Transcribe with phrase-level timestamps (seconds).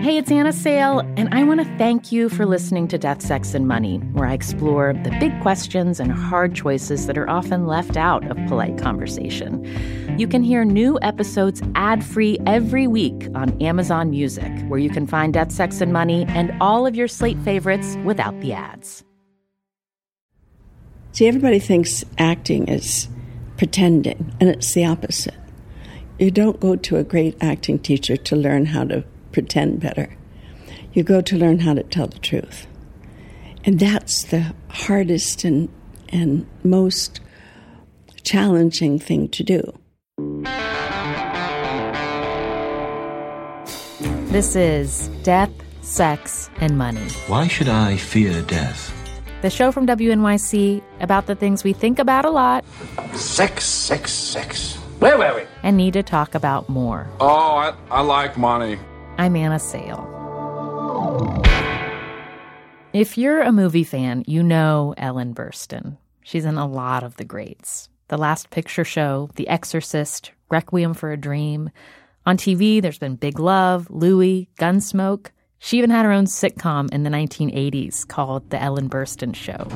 [0.00, 3.52] Hey, it's Anna Sale, and I want to thank you for listening to Death, Sex,
[3.52, 7.96] and Money, where I explore the big questions and hard choices that are often left
[7.96, 9.66] out of polite conversation.
[10.16, 15.04] You can hear new episodes ad free every week on Amazon Music, where you can
[15.04, 19.02] find Death, Sex, and Money and all of your slate favorites without the ads.
[21.10, 23.08] See, everybody thinks acting is
[23.56, 25.34] pretending, and it's the opposite.
[26.20, 30.16] You don't go to a great acting teacher to learn how to pretend better.
[30.92, 32.66] You go to learn how to tell the truth.
[33.64, 35.68] And that's the hardest and,
[36.08, 37.20] and most
[38.22, 39.78] challenging thing to do.
[44.30, 45.50] This is Death,
[45.80, 47.08] Sex, and Money.
[47.28, 48.94] Why should I fear death?
[49.40, 52.64] The show from WNYC about the things we think about a lot.
[53.14, 54.74] Sex, sex, sex.
[54.98, 55.42] Where were we?
[55.62, 57.06] And need to talk about more.
[57.20, 58.78] Oh, I, I like money.
[59.20, 60.06] I'm Anna Sale.
[62.92, 65.96] If you're a movie fan, you know Ellen Burstyn.
[66.22, 71.10] She's in a lot of the greats The Last Picture Show, The Exorcist, Requiem for
[71.10, 71.70] a Dream.
[72.26, 75.30] On TV, there's been Big Love, Louie, Gunsmoke.
[75.58, 79.66] She even had her own sitcom in the 1980s called The Ellen Burstyn Show.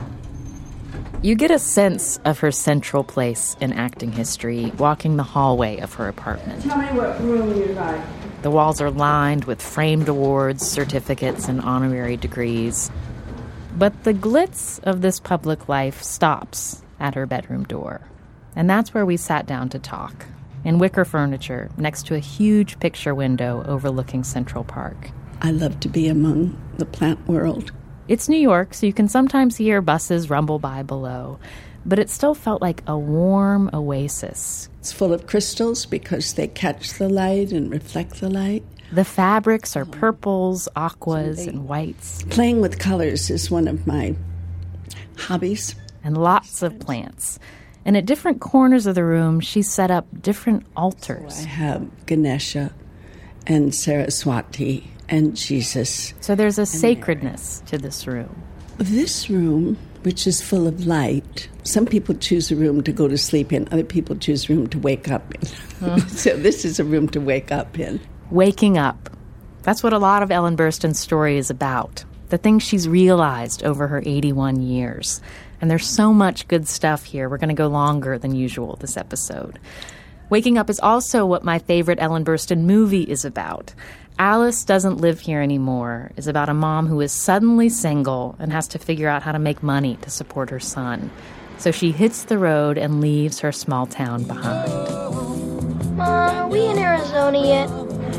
[1.23, 5.95] You get a sense of her central place in acting history walking the hallway of
[5.95, 6.65] her apartment.
[6.65, 8.03] Tell me what room you like.
[8.43, 12.91] The walls are lined with framed awards, certificates, and honorary degrees.
[13.79, 18.01] But the glitz of this public life stops at her bedroom door.
[18.57, 20.27] And that's where we sat down to talk,
[20.65, 25.13] in wicker furniture, next to a huge picture window overlooking Central Park.
[25.41, 27.71] I love to be among the plant world.
[28.09, 31.39] It's New York, so you can sometimes hear buses rumble by below,
[31.87, 34.69] but it still felt like a warm oasis.
[34.81, 38.65] It's full of crystals because they catch the light and reflect the light.
[38.93, 42.25] The fabrics are purples, aquas, and whites.
[42.25, 44.17] Playing with colors is one of my
[45.17, 45.77] hobbies.
[46.05, 47.39] And lots of plants.
[47.85, 51.45] And at different corners of the room, she set up different altars.
[51.45, 52.75] I have Ganesha
[53.47, 56.15] and Saraswati and Jesus.
[56.21, 58.43] So there's a sacredness to this room.
[58.79, 63.19] This room, which is full of light, some people choose a room to go to
[63.19, 66.01] sleep in, other people choose a room to wake up in.
[66.09, 68.01] so this is a room to wake up in.
[68.31, 69.11] Waking up.
[69.63, 72.05] That's what a lot of Ellen Burstyn's story is about.
[72.31, 75.21] The things she's realized over her 81 years.
[75.61, 77.29] And there's so much good stuff here.
[77.29, 79.61] We're going to go longer than usual this episode.
[80.31, 83.75] Waking Up is also what my favorite Ellen Burstyn movie is about.
[84.19, 88.69] Alice Doesn't Live Here Anymore is about a mom who is suddenly single and has
[88.69, 91.11] to figure out how to make money to support her son.
[91.59, 94.71] So she hits the road and leaves her small town behind.
[95.97, 97.71] Mom, are we in Arizona yet?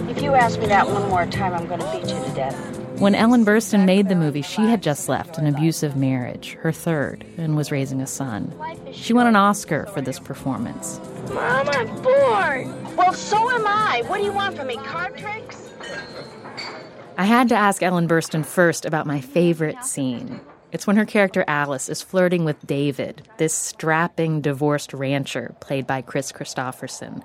[0.10, 2.80] If you ask me that one more time, I'm going to beat you to death.
[3.00, 7.26] When Ellen Burstyn made the movie, she had just left an abusive marriage, her third,
[7.38, 8.54] and was raising a son.
[8.92, 11.00] She won an Oscar for this performance.
[11.34, 12.96] Mom, I'm bored.
[12.96, 14.04] Well, so am I.
[14.08, 14.78] What do you want from me?
[14.78, 15.63] Card tricks?
[17.18, 20.42] I had to ask Ellen Burstyn first about my favorite scene.
[20.72, 26.02] It's when her character Alice is flirting with David, this strapping divorced rancher played by
[26.02, 27.24] Kris Kristofferson.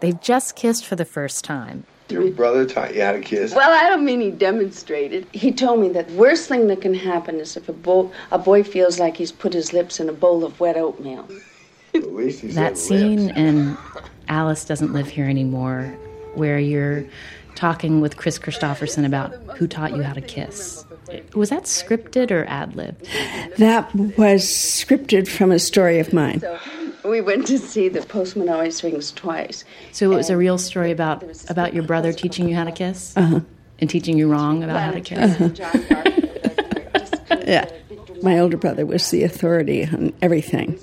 [0.00, 1.84] They've just kissed for the first time.
[2.10, 3.54] Your brother taught you how to kiss.
[3.54, 5.26] Well, I don't mean he demonstrated.
[5.32, 8.38] He told me that the worst thing that can happen is if a, bo- a
[8.38, 11.26] boy feels like he's put his lips in a bowl of wet oatmeal.
[11.94, 13.38] At least he That scene lips.
[13.38, 13.78] in
[14.28, 15.84] Alice Doesn't Live Here Anymore,
[16.34, 17.06] where you're
[17.54, 20.84] talking with Kris Kristofferson about who taught you how to kiss.
[21.34, 23.06] Was that scripted or ad libbed?
[23.58, 26.42] That was scripted from a story of mine.
[27.04, 29.64] We went to see The Postman Always Rings Twice.
[29.90, 33.12] So it was a real story about about your brother teaching you how to kiss
[33.16, 33.40] Uh-huh.
[33.80, 35.60] and teaching you wrong about how to kiss.
[37.46, 37.68] Yeah.
[38.22, 40.78] My older brother was the authority on everything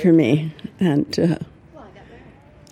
[0.00, 0.52] for me.
[0.80, 1.38] And uh,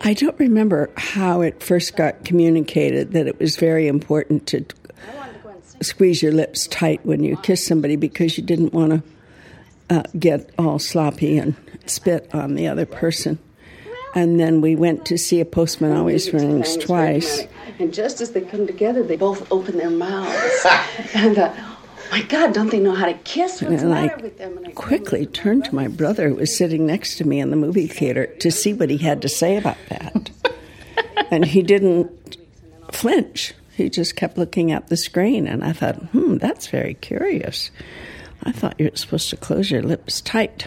[0.05, 4.65] I don't remember how it first got communicated that it was very important to
[5.81, 8.91] squeeze your lips tight when you kiss somebody because you didn't want
[9.88, 11.55] to uh, get all sloppy and
[11.87, 13.38] spit on the other person.
[14.15, 17.47] And then we went to see a postman always rings twice.
[17.79, 20.67] And just as they come together, they both open their mouths.
[21.15, 21.72] and oh
[22.12, 23.62] my God, don't they know how to kiss?
[23.62, 24.59] What's the And I with them?
[24.59, 27.56] And I quickly turned to my brother, who was sitting next to me in the
[27.56, 30.31] movie theater, to see what he had to say about that.
[31.31, 32.37] and he didn't
[32.91, 33.55] flinch.
[33.75, 35.47] He just kept looking at the screen.
[35.47, 37.70] And I thought, hmm, that's very curious.
[38.43, 40.67] I thought you were supposed to close your lips tight.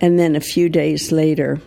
[0.00, 1.60] And then a few days later,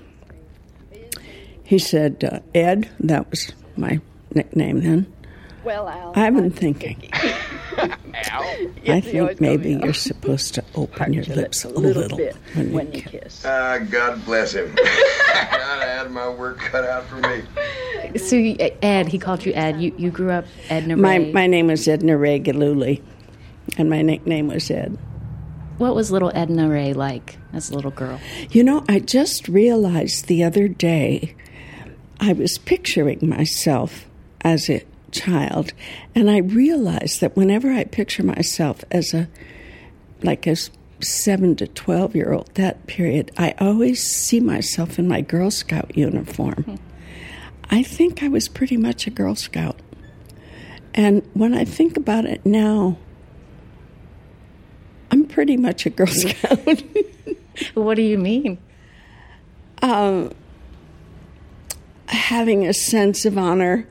[1.64, 4.02] he said, uh, Ed, that was my
[4.34, 5.14] nickname then,
[5.64, 6.14] Well, Al.
[6.16, 7.10] I've been thinking.
[7.14, 12.92] I think maybe you're supposed to open your lips a little, little bit when, when
[12.92, 13.44] you kiss.
[13.46, 14.74] Ah, uh, God bless him.
[14.80, 17.44] I had my work cut out for me.
[18.18, 18.36] So,
[18.82, 19.82] Ed, he called you Ed.
[19.82, 21.26] You, you grew up Edna my, Rae.
[21.26, 23.02] My my name was Edna Rae Gillooly,
[23.78, 24.98] and my nickname was Ed.
[25.78, 28.20] What was little Edna Rae like as a little girl?
[28.50, 31.36] You know, I just realized the other day
[32.20, 34.06] I was picturing myself
[34.42, 35.74] as a child,
[36.16, 39.28] and I realized that whenever I picture myself as a
[40.24, 40.56] like a
[41.00, 45.96] seven to twelve year old, that period, I always see myself in my Girl Scout
[45.98, 46.64] uniform.
[46.68, 46.76] Mm-hmm.
[47.70, 49.80] I think I was pretty much a Girl Scout.
[50.94, 52.98] And when I think about it now,
[55.10, 56.84] I'm pretty much a Girl Scout.
[57.74, 58.58] what do you mean?
[59.82, 60.32] Um,
[62.08, 63.88] having a sense of honor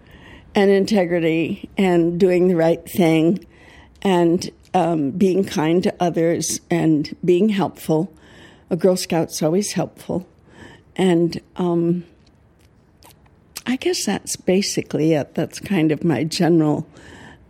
[0.54, 3.46] and integrity and doing the right thing
[4.02, 8.12] and um, being kind to others and being helpful.
[8.70, 10.26] A Girl Scout's always helpful.
[10.96, 12.04] And um,
[13.66, 15.34] I guess that's basically it.
[15.34, 16.86] That's kind of my general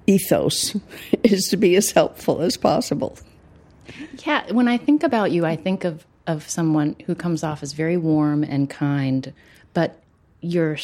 [0.07, 0.77] ethos
[1.23, 3.19] is to be as helpful as possible.
[4.25, 7.73] Yeah, when I think about you, I think of, of someone who comes off as
[7.73, 9.33] very warm and kind,
[9.73, 10.03] but
[10.41, 10.77] your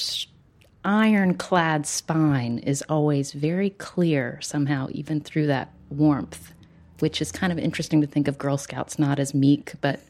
[0.86, 6.54] ironclad spine is always very clear somehow, even through that warmth,
[7.00, 10.00] which is kind of interesting to think of Girl Scouts not as meek, but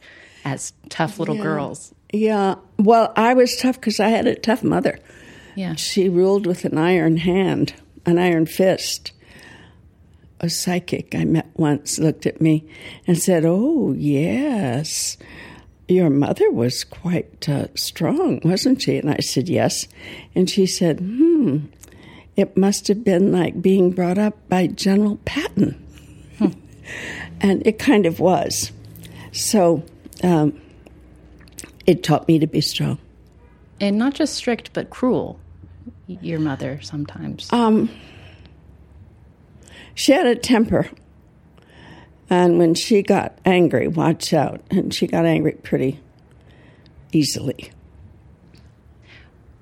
[0.44, 1.42] as tough little yeah.
[1.42, 1.94] girls.
[2.12, 2.56] Yeah.
[2.78, 5.00] Well, I was tough because I had a tough mother.
[5.54, 5.74] Yeah.
[5.74, 7.74] She ruled with an iron hand,
[8.04, 9.12] an iron fist.
[10.40, 12.68] A psychic I met once looked at me
[13.06, 15.16] and said, Oh, yes.
[15.88, 18.96] Your mother was quite uh, strong, wasn't she?
[18.96, 19.86] And I said, Yes.
[20.34, 21.66] And she said, Hmm,
[22.36, 25.72] it must have been like being brought up by General Patton.
[26.38, 26.48] Hmm.
[27.40, 28.72] and it kind of was.
[29.32, 29.84] So
[30.22, 30.60] um,
[31.86, 32.98] it taught me to be strong.
[33.80, 35.38] And not just strict, but cruel,
[36.06, 37.52] your mother sometimes.
[37.52, 37.90] Um,
[39.94, 40.88] she had a temper.
[42.28, 44.60] And when she got angry, watch out.
[44.70, 46.00] And she got angry pretty
[47.12, 47.70] easily.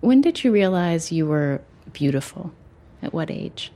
[0.00, 1.60] When did you realize you were
[1.92, 2.52] beautiful?
[3.02, 3.70] At what age?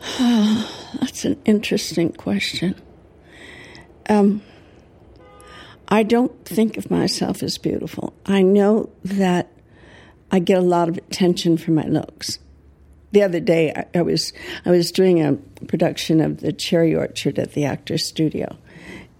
[0.18, 2.74] That's an interesting question.
[4.08, 4.42] Um,
[5.88, 8.12] I don't think of myself as beautiful.
[8.26, 9.50] I know that
[10.30, 12.38] I get a lot of attention for my looks
[13.12, 14.32] the other day I, I, was
[14.64, 15.34] I was doing a
[15.66, 18.56] production of the Cherry Orchard at the Actors Studio,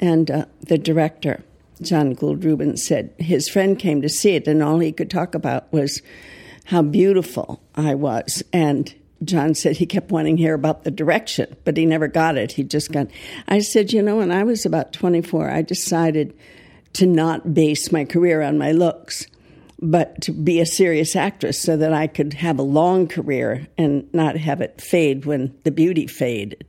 [0.01, 1.45] and uh, the director
[1.81, 5.35] John Gould Rubin said his friend came to see it, and all he could talk
[5.35, 6.03] about was
[6.65, 8.95] how beautiful I was, and
[9.25, 12.53] John said he kept wanting to hear about the direction, but he never got it.
[12.53, 13.09] He just got.
[13.49, 16.37] I said, you know, when I was about 24, I decided
[16.95, 19.27] to not base my career on my looks
[19.83, 24.09] but to be a serious actress so that I could have a long career and
[24.15, 26.65] not have it fade when the beauty faded.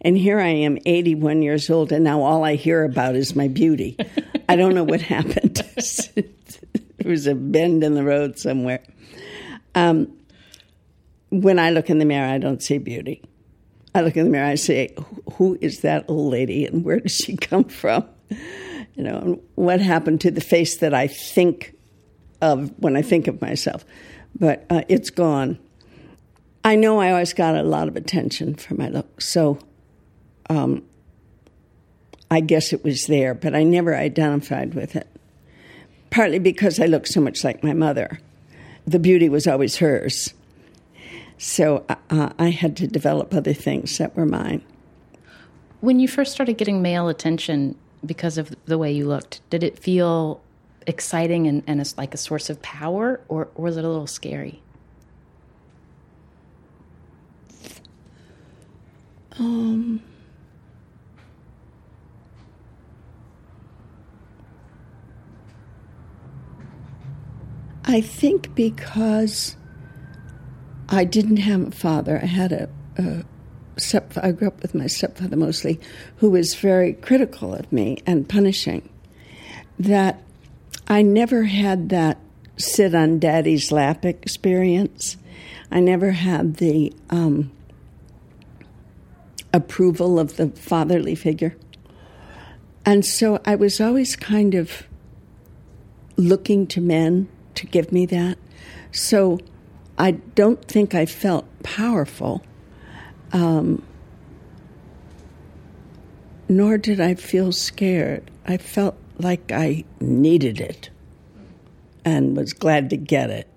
[0.00, 3.48] And here I am, 81 years old, and now all I hear about is my
[3.48, 3.96] beauty.
[4.48, 5.56] I don't know what happened.
[6.14, 8.82] there was a bend in the road somewhere.
[9.74, 10.16] Um,
[11.30, 13.22] when I look in the mirror, I don't see beauty.
[13.94, 14.94] I look in the mirror, I say,
[15.34, 18.06] "Who is that old lady, and where does she come from?"
[18.94, 21.74] You know, what happened to the face that I think
[22.42, 23.86] of when I think of myself,
[24.38, 25.58] but uh, it's gone.
[26.64, 29.58] I know I always got a lot of attention for my look, so
[30.50, 30.82] um,
[32.30, 35.06] I guess it was there, but I never identified with it.
[36.10, 38.20] Partly because I looked so much like my mother.
[38.86, 40.34] The beauty was always hers.
[41.38, 44.62] So uh, I had to develop other things that were mine.
[45.80, 49.78] When you first started getting male attention because of the way you looked, did it
[49.78, 50.40] feel
[50.86, 54.06] exciting and, and it's like a source of power, or, or was it a little
[54.06, 54.62] scary?
[59.38, 60.02] Um,
[67.84, 69.56] I think because
[70.88, 73.24] I didn't have a father, I had a, a
[73.78, 75.80] step, I grew up with my stepfather mostly,
[76.16, 78.88] who was very critical of me and punishing.
[79.78, 80.22] That
[80.92, 82.18] I never had that
[82.58, 85.16] sit on daddy's lap experience.
[85.70, 87.50] I never had the um,
[89.54, 91.56] approval of the fatherly figure.
[92.84, 94.82] And so I was always kind of
[96.18, 98.36] looking to men to give me that.
[98.90, 99.38] So
[99.96, 102.44] I don't think I felt powerful,
[103.32, 103.82] um,
[106.50, 108.30] nor did I feel scared.
[108.44, 110.90] I felt like I needed it
[112.04, 113.48] and was glad to get it.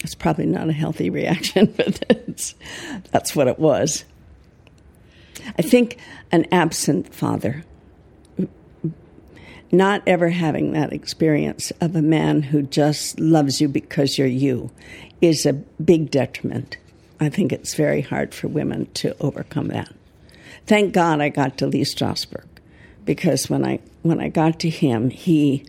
[0.00, 2.54] It's probably not a healthy reaction, but
[3.10, 4.04] that's what it was.
[5.58, 5.98] I think
[6.30, 7.64] an absent father,
[9.70, 14.70] not ever having that experience of a man who just loves you because you're you,
[15.20, 16.76] is a big detriment.
[17.20, 19.92] I think it's very hard for women to overcome that.
[20.66, 22.46] Thank God I got to Lee Strasberg
[23.04, 25.64] because when I when I got to him, he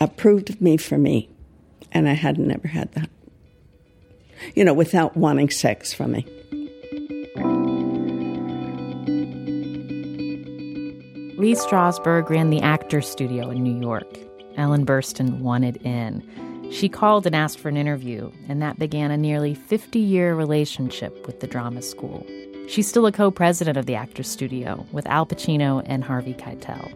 [0.00, 1.28] approved of me for me,
[1.92, 3.10] and I had never had that.
[4.54, 6.26] You know, without wanting sex from me.
[11.38, 14.06] Lee Strasberg ran the Actors Studio in New York.
[14.56, 16.26] Ellen Burstyn wanted in.
[16.72, 21.26] She called and asked for an interview, and that began a nearly 50 year relationship
[21.26, 22.26] with the drama school.
[22.68, 26.92] She's still a co president of the Actors Studio with Al Pacino and Harvey Keitel.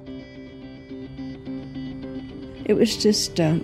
[2.65, 3.61] It was just um,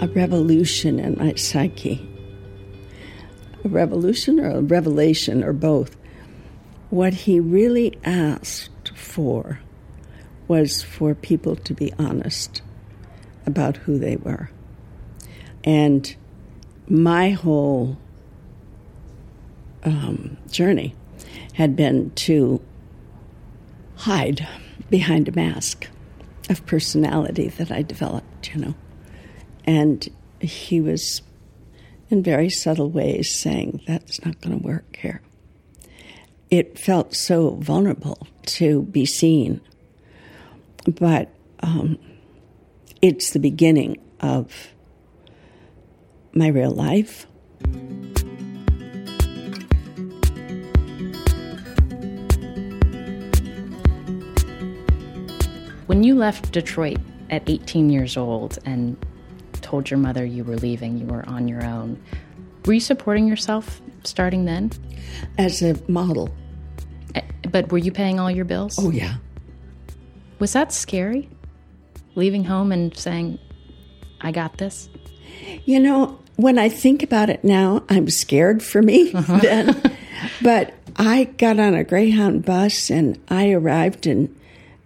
[0.00, 2.08] a revolution in my psyche.
[3.64, 5.96] A revolution or a revelation or both.
[6.90, 9.60] What he really asked for
[10.46, 12.62] was for people to be honest
[13.46, 14.50] about who they were.
[15.64, 16.14] And
[16.88, 17.98] my whole
[19.84, 20.94] um, journey
[21.54, 22.60] had been to
[23.96, 24.46] hide
[24.90, 25.88] behind a mask
[26.50, 28.74] of personality that I developed, you know.
[29.64, 30.08] And
[30.40, 31.22] he was,
[32.10, 35.22] in very subtle ways, saying, That's not going to work here
[36.50, 39.60] it felt so vulnerable to be seen.
[40.86, 41.28] But
[41.60, 41.98] um,
[43.02, 44.72] it's the beginning of
[46.32, 47.26] my real life.
[55.86, 56.98] When you left Detroit
[57.30, 58.96] at 18 years old and
[59.60, 62.02] told your mother you were leaving, you were on your own,
[62.64, 64.70] were you supporting yourself starting then?
[65.36, 66.34] As a model.
[67.14, 68.78] Eh, but were you paying all your bills?
[68.78, 69.16] Oh, yeah.
[70.38, 71.28] Was that scary?
[72.14, 73.38] Leaving home and saying,
[74.20, 74.88] I got this?
[75.64, 79.38] You know, when I think about it now, I'm scared for me uh-huh.
[79.42, 79.96] then.
[80.40, 84.34] but I got on a Greyhound bus and I arrived in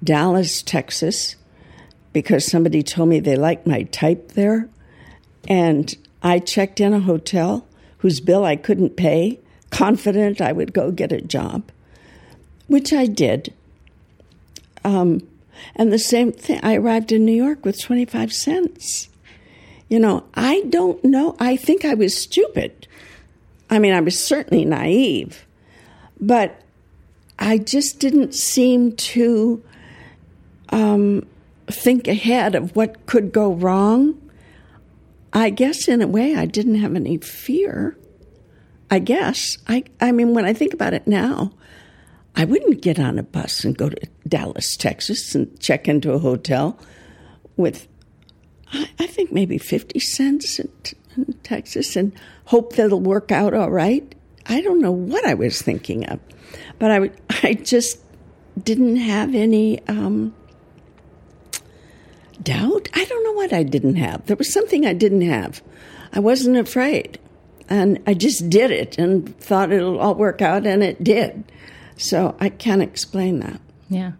[0.02, 1.36] Dallas, Texas,
[2.12, 4.68] because somebody told me they liked my type there.
[5.46, 7.66] And I checked in a hotel
[7.98, 9.40] whose bill I couldn't pay,
[9.70, 11.70] confident I would go get a job,
[12.66, 13.52] which I did.
[14.84, 15.26] Um,
[15.74, 19.08] and the same thing, I arrived in New York with 25 cents.
[19.88, 21.34] You know, I don't know.
[21.40, 22.86] I think I was stupid.
[23.70, 25.46] I mean, I was certainly naive,
[26.20, 26.62] but
[27.38, 29.62] I just didn't seem to
[30.70, 31.26] um,
[31.66, 34.20] think ahead of what could go wrong
[35.32, 37.96] I guess in a way I didn't have any fear.
[38.90, 39.58] I guess.
[39.66, 41.52] I I mean when I think about it now,
[42.34, 46.18] I wouldn't get on a bus and go to Dallas, Texas and check into a
[46.18, 46.78] hotel
[47.56, 47.88] with
[48.72, 50.70] I, I think maybe 50 cents in,
[51.16, 52.12] in Texas and
[52.46, 54.14] hope that it'll work out all right.
[54.46, 56.20] I don't know what I was thinking of.
[56.78, 57.10] But I
[57.42, 58.00] I just
[58.62, 60.34] didn't have any um,
[62.42, 62.88] doubt?
[62.94, 64.26] I don't know what I didn't have.
[64.26, 65.62] There was something I didn't have.
[66.12, 67.18] I wasn't afraid.
[67.68, 71.44] And I just did it and thought it'll all work out, and it did.
[71.96, 73.60] So I can't explain that.
[73.90, 74.12] Yeah.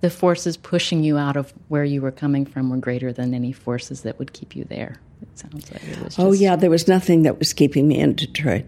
[0.00, 3.52] The forces pushing you out of where you were coming from were greater than any
[3.52, 4.96] forces that would keep you there.
[5.22, 5.98] It sounds like it was.
[5.98, 6.18] Oh, just...
[6.20, 6.56] Oh, yeah.
[6.56, 8.64] There was nothing that was keeping me in Detroit.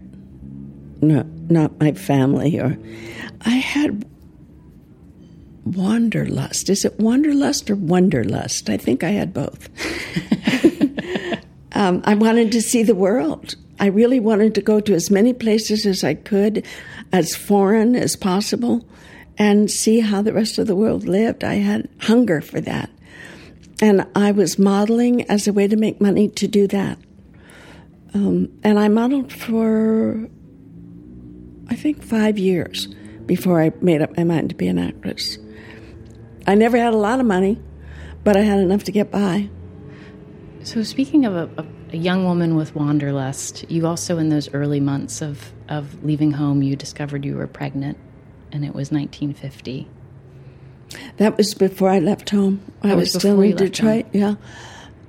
[1.01, 2.59] No, not my family.
[2.59, 2.77] Or
[3.41, 4.05] I had
[5.65, 6.69] wanderlust.
[6.69, 8.69] Is it wanderlust or wonderlust?
[8.69, 9.69] I think I had both.
[11.73, 13.55] um, I wanted to see the world.
[13.79, 16.65] I really wanted to go to as many places as I could,
[17.11, 18.85] as foreign as possible,
[19.37, 21.43] and see how the rest of the world lived.
[21.43, 22.89] I had hunger for that.
[23.81, 26.97] And I was modeling as a way to make money to do that.
[28.13, 30.27] Um, and I modeled for,
[31.69, 32.87] I think, five years
[33.25, 35.37] before I made up my mind to be an actress.
[36.49, 37.61] I never had a lot of money,
[38.23, 39.51] but I had enough to get by.
[40.63, 45.21] So, speaking of a, a, young woman with wanderlust, you also, in those early months
[45.21, 47.99] of, of leaving home, you discovered you were pregnant,
[48.51, 49.87] and it was 1950.
[51.17, 52.61] That was before I left home.
[52.81, 54.33] I was, was still in Detroit, yeah.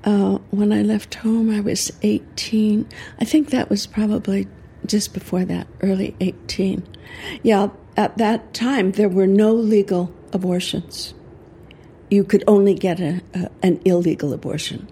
[0.05, 2.87] Uh, when I left home, I was 18.
[3.19, 4.47] I think that was probably
[4.85, 6.87] just before that, early 18.
[7.43, 11.15] Yeah, at that time, there were no legal abortions.
[12.11, 14.89] You could only get a, a, an illegal abortion.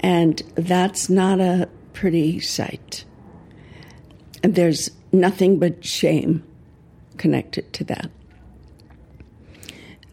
[0.00, 3.04] And that's not a pretty sight.
[4.42, 6.42] And there's nothing but shame
[7.18, 8.10] connected to that.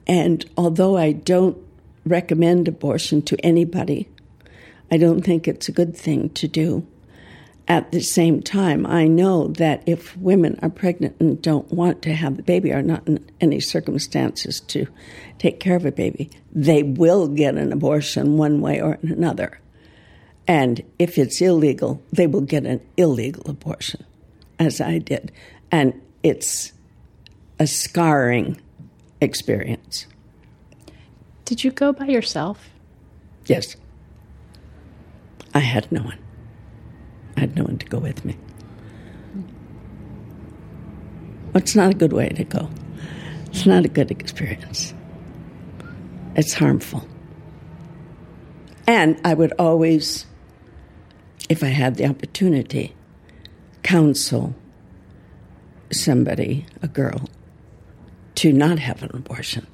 [0.05, 1.57] And although I don't
[2.05, 4.09] recommend abortion to anybody,
[4.89, 6.87] I don't think it's a good thing to do.
[7.69, 12.13] At the same time, I know that if women are pregnant and don't want to
[12.13, 14.87] have the baby, or not in any circumstances to
[15.37, 19.59] take care of a baby, they will get an abortion one way or another.
[20.47, 24.05] And if it's illegal, they will get an illegal abortion,
[24.59, 25.33] as I did.
[25.69, 26.71] And it's
[27.59, 28.61] a scarring
[29.19, 30.07] experience.
[31.43, 32.69] Did you go by yourself?
[33.45, 33.75] Yes.
[35.53, 36.19] I had no one.
[37.37, 38.35] I had no one to go with me.
[41.53, 42.67] Well, It's not a good way to go.
[43.45, 44.93] It's not a good experience.
[46.35, 47.07] It's harmful.
[48.87, 50.25] And I would always,
[51.47, 52.95] if I had the opportunity,
[53.83, 54.55] counsel
[55.91, 57.29] somebody, a girl,
[58.35, 59.67] to not have an abortion,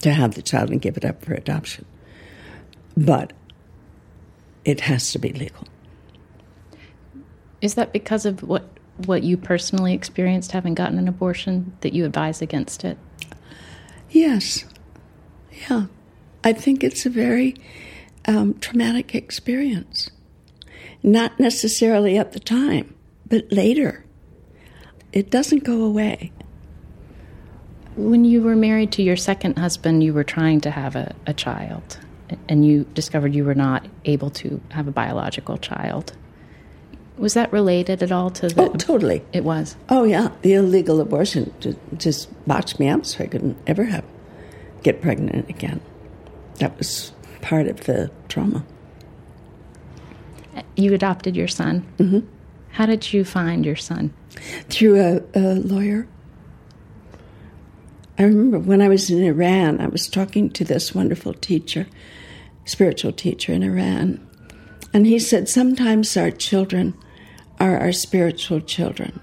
[0.00, 1.84] to have the child and give it up for adoption.
[2.96, 3.32] But
[4.64, 5.64] it has to be legal.
[7.64, 8.68] Is that because of what
[9.06, 12.98] what you personally experienced having gotten an abortion that you advise against it?
[14.10, 14.66] Yes.
[15.66, 15.86] Yeah.
[16.44, 17.56] I think it's a very
[18.28, 20.10] um, traumatic experience.
[21.02, 22.94] Not necessarily at the time,
[23.26, 24.04] but later.
[25.14, 26.32] It doesn't go away.
[27.96, 31.32] When you were married to your second husband, you were trying to have a, a
[31.32, 31.98] child,
[32.46, 36.12] and you discovered you were not able to have a biological child.
[37.16, 38.62] Was that related at all to the?
[38.62, 39.22] Oh, totally.
[39.32, 39.76] It was.
[39.88, 41.54] Oh yeah, the illegal abortion
[41.96, 44.04] just botched me up, so I couldn't ever have
[44.82, 45.80] get pregnant again.
[46.58, 48.64] That was part of the trauma.
[50.76, 51.86] You adopted your son.
[51.98, 52.20] Mm-hmm.
[52.70, 54.12] How did you find your son?
[54.68, 56.08] Through a, a lawyer.
[58.18, 61.86] I remember when I was in Iran, I was talking to this wonderful teacher,
[62.64, 64.24] spiritual teacher in Iran,
[64.92, 66.94] and he said sometimes our children
[67.60, 69.20] are our spiritual children.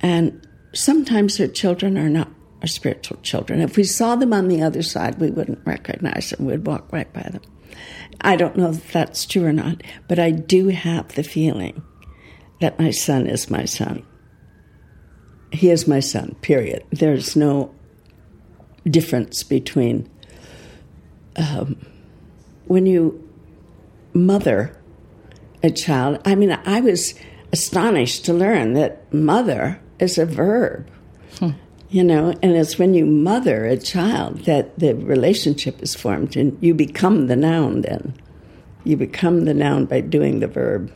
[0.00, 2.28] And sometimes their children are not
[2.62, 3.60] our spiritual children.
[3.60, 6.46] If we saw them on the other side, we wouldn't recognize them.
[6.46, 7.42] We'd walk right by them.
[8.20, 11.82] I don't know if that's true or not, but I do have the feeling
[12.60, 14.04] that my son is my son.
[15.52, 16.84] He is my son, period.
[16.90, 17.74] There's no
[18.84, 20.08] difference between
[21.36, 21.76] um,
[22.66, 23.28] when you
[24.12, 24.76] mother
[25.62, 26.20] a child.
[26.24, 27.14] I mean, I was
[27.52, 30.88] astonished to learn that mother is a verb.
[31.38, 31.50] Hmm.
[31.90, 36.56] You know, and it's when you mother a child that the relationship is formed and
[36.60, 38.14] you become the noun then.
[38.84, 40.92] You become the noun by doing the verb.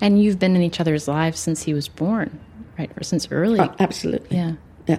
[0.00, 2.40] And you've been in each other's lives since he was born,
[2.78, 2.90] right?
[2.96, 3.60] Or since early.
[3.60, 4.34] Oh, absolutely.
[4.34, 4.52] Yeah.
[4.86, 4.98] Yeah.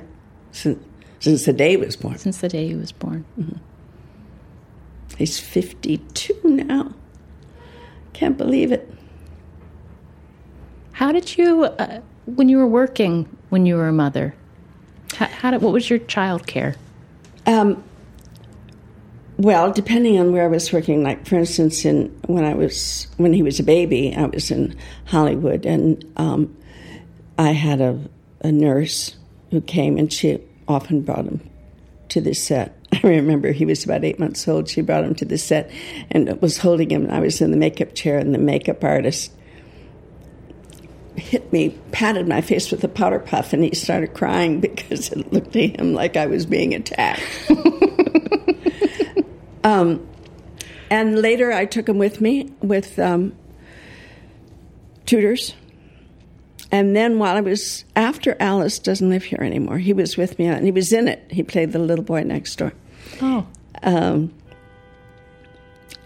[0.51, 0.83] Since,
[1.19, 2.17] since the day he was born.
[2.19, 3.25] Since the day he was born.
[3.39, 3.57] Mm-hmm.
[5.17, 6.93] He's 52 now.
[8.13, 8.91] Can't believe it.
[11.01, 14.35] How did you, uh, when you were working, when you were a mother,
[15.15, 16.75] how, how did, what was your child care?
[17.47, 17.83] Um,
[19.37, 23.33] well, depending on where I was working, like for instance, in when I was when
[23.33, 26.55] he was a baby, I was in Hollywood, and um,
[27.35, 27.99] I had a,
[28.41, 29.15] a nurse
[29.49, 31.41] who came, and she often brought him
[32.09, 32.77] to the set.
[32.93, 34.69] I remember he was about eight months old.
[34.69, 35.71] She brought him to the set
[36.11, 37.05] and was holding him.
[37.05, 39.31] And I was in the makeup chair, and the makeup artist
[41.15, 45.31] hit me, patted my face with a powder puff, and he started crying because it
[45.31, 47.21] looked to him like I was being attacked.
[49.63, 50.07] um,
[50.89, 53.33] and later, I took him with me with um,
[55.05, 55.53] tutors.
[56.71, 60.47] And then, while I was after Alice doesn't live here anymore, he was with me,
[60.47, 61.21] and he was in it.
[61.29, 62.73] He played the little boy next door.
[63.21, 63.45] Oh.
[63.83, 64.33] Um,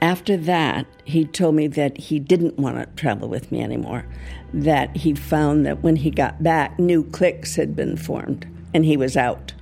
[0.01, 4.05] after that, he told me that he didn't want to travel with me anymore.
[4.53, 8.97] That he found that when he got back, new cliques had been formed, and he
[8.97, 9.53] was out.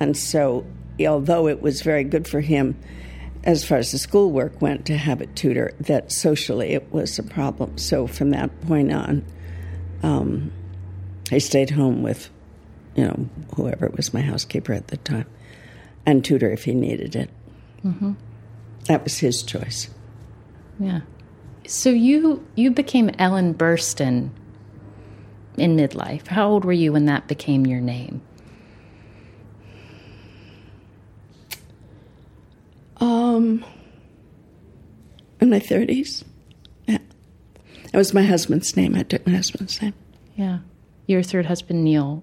[0.00, 0.66] And so,
[1.00, 2.76] although it was very good for him,
[3.44, 7.22] as far as the schoolwork went, to have a tutor, that socially it was a
[7.22, 7.78] problem.
[7.78, 9.24] So from that point on,
[10.02, 10.52] um,
[11.30, 12.28] I stayed home with,
[12.96, 15.26] you know, whoever it was my housekeeper at the time,
[16.04, 17.30] and tutor if he needed it.
[17.84, 18.12] Mm-hmm.
[18.88, 19.90] That was his choice.
[20.78, 21.00] Yeah.
[21.66, 24.30] So you you became Ellen Burstyn
[25.56, 26.28] in midlife.
[26.28, 28.22] How old were you when that became your name?
[32.98, 33.64] Um,
[35.40, 36.24] in my thirties.
[36.86, 36.98] Yeah,
[37.90, 38.94] that was my husband's name.
[38.94, 39.94] I took my husband's name.
[40.36, 40.58] Yeah.
[41.06, 42.22] Your third husband, Neil.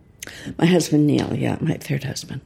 [0.58, 1.34] My husband Neil.
[1.36, 2.42] Yeah, my third husband.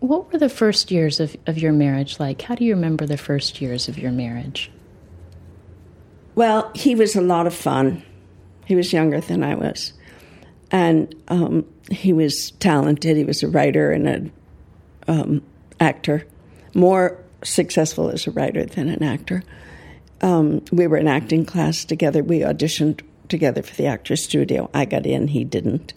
[0.00, 2.42] What were the first years of, of your marriage like?
[2.42, 4.70] How do you remember the first years of your marriage?
[6.34, 8.04] Well, he was a lot of fun.
[8.64, 9.92] He was younger than I was.
[10.70, 13.16] And um, he was talented.
[13.16, 14.32] He was a writer and an
[15.08, 15.42] um,
[15.80, 16.26] actor,
[16.74, 19.42] more successful as a writer than an actor.
[20.20, 22.22] Um, we were in acting class together.
[22.22, 24.70] We auditioned together for the Actors Studio.
[24.74, 25.92] I got in, he didn't.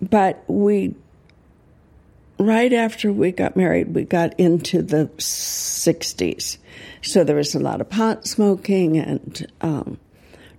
[0.00, 0.94] But we,
[2.38, 6.58] right after we got married, we got into the 60s.
[7.02, 9.98] So there was a lot of pot smoking and um,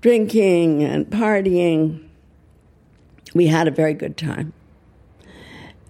[0.01, 2.07] drinking and partying.
[3.33, 4.53] We had a very good time.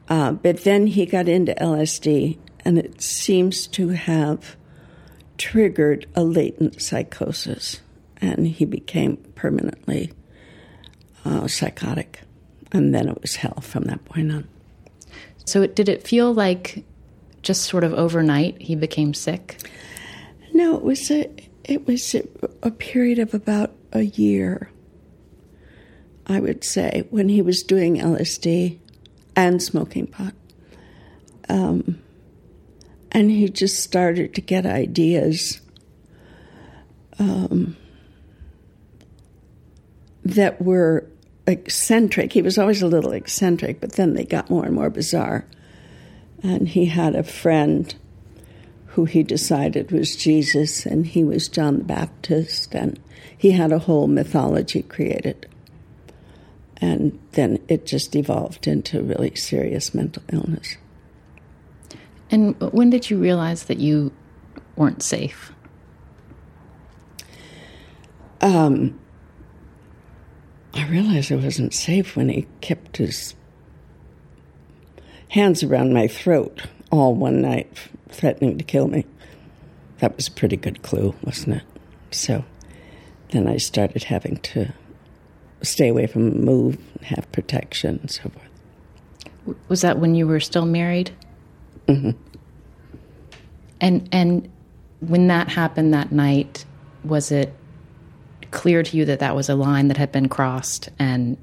[0.09, 4.55] Uh, but then he got into LSD, and it seems to have
[5.37, 7.81] triggered a latent psychosis,
[8.17, 10.11] and he became permanently
[11.25, 12.21] uh, psychotic.
[12.71, 14.47] And then it was hell from that point on.
[15.47, 16.83] So, it, did it feel like
[17.41, 19.61] just sort of overnight he became sick?
[20.53, 21.33] No, it was a
[21.63, 22.27] it was a,
[22.61, 24.69] a period of about a year.
[26.25, 28.77] I would say when he was doing LSD
[29.37, 30.33] and smoking pot,
[31.47, 32.01] um,
[33.13, 35.61] and he just started to get ideas
[37.19, 37.77] um,
[40.25, 41.07] that were
[41.47, 42.33] eccentric.
[42.33, 45.45] He was always a little eccentric, but then they got more and more bizarre.
[46.43, 47.93] And he had a friend
[48.87, 52.99] who he decided was Jesus, and he was John the Baptist, and
[53.37, 55.47] he had a whole mythology created.
[56.77, 60.77] And then it just evolved into really serious mental illness.
[62.29, 64.11] And when did you realize that you
[64.75, 65.51] weren't safe?
[68.41, 68.99] Um,
[70.77, 73.33] I realized I wasn't safe when he kept his
[75.29, 76.61] hands around my throat
[76.91, 77.67] all one night,
[78.09, 79.05] threatening to kill me.
[79.97, 81.63] That was a pretty good clue, wasn't it?
[82.11, 82.45] So
[83.31, 84.71] then I started having to
[85.63, 89.57] stay away from him, move, have protection, and so forth.
[89.69, 91.09] Was that when you were still married?
[91.87, 92.11] Mm-hmm.
[93.81, 94.49] And and
[94.99, 96.65] when that happened that night,
[97.03, 97.53] was it
[98.51, 101.37] clear to you that that was a line that had been crossed and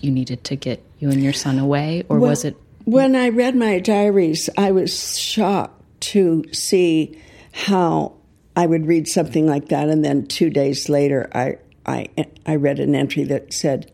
[0.00, 2.56] you needed to get you and your son away, or Well, was it?
[2.84, 7.18] When I read my diaries, I was shocked to see
[7.52, 8.12] how
[8.56, 12.08] I would read something like that, and then two days later, I I
[12.46, 13.90] I read an entry that said,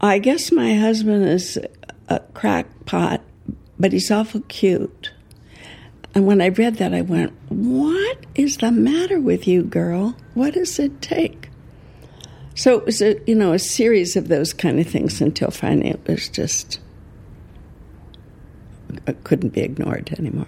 [0.00, 1.58] "I guess my husband is
[2.08, 3.22] a crackpot,
[3.78, 5.10] but he's awful cute."
[6.16, 10.16] And when I read that, I went, "What is the matter with you, girl?
[10.32, 11.50] What does it take?"
[12.54, 15.90] So it was a you know a series of those kind of things until finally
[15.90, 16.80] it was just
[19.06, 20.46] it couldn't be ignored anymore.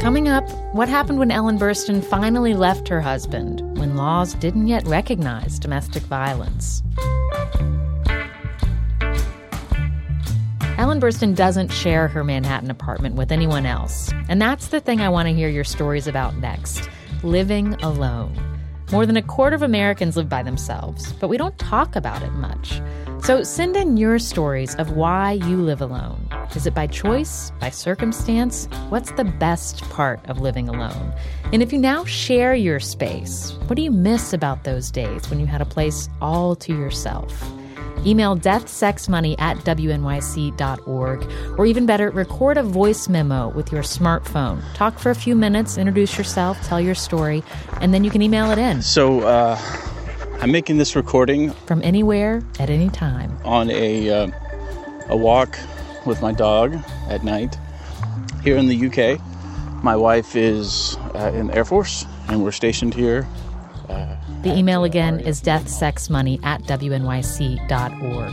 [0.00, 4.86] Coming up, what happened when Ellen Burstyn finally left her husband when laws didn't yet
[4.86, 6.82] recognize domestic violence?
[10.80, 14.10] Ellen Burstyn doesn't share her Manhattan apartment with anyone else.
[14.30, 16.88] And that's the thing I want to hear your stories about next
[17.22, 18.34] living alone.
[18.90, 22.30] More than a quarter of Americans live by themselves, but we don't talk about it
[22.30, 22.80] much.
[23.22, 26.26] So send in your stories of why you live alone.
[26.54, 28.66] Is it by choice, by circumstance?
[28.88, 31.12] What's the best part of living alone?
[31.52, 35.40] And if you now share your space, what do you miss about those days when
[35.40, 37.52] you had a place all to yourself?
[38.06, 44.62] Email deathsexmoney at wnyc.org, or even better, record a voice memo with your smartphone.
[44.74, 47.42] Talk for a few minutes, introduce yourself, tell your story,
[47.80, 49.58] and then you can email it in So, uh,
[50.40, 53.36] I'm making this recording from anywhere at any time.
[53.44, 54.30] on a, uh,
[55.08, 55.58] a walk
[56.06, 56.76] with my dog
[57.08, 57.58] at night
[58.42, 59.20] here in the UK.
[59.82, 63.26] My wife is uh, in the Air Force, and we're stationed here.
[64.42, 68.32] The email again is deathsexmoney at wnyc.org.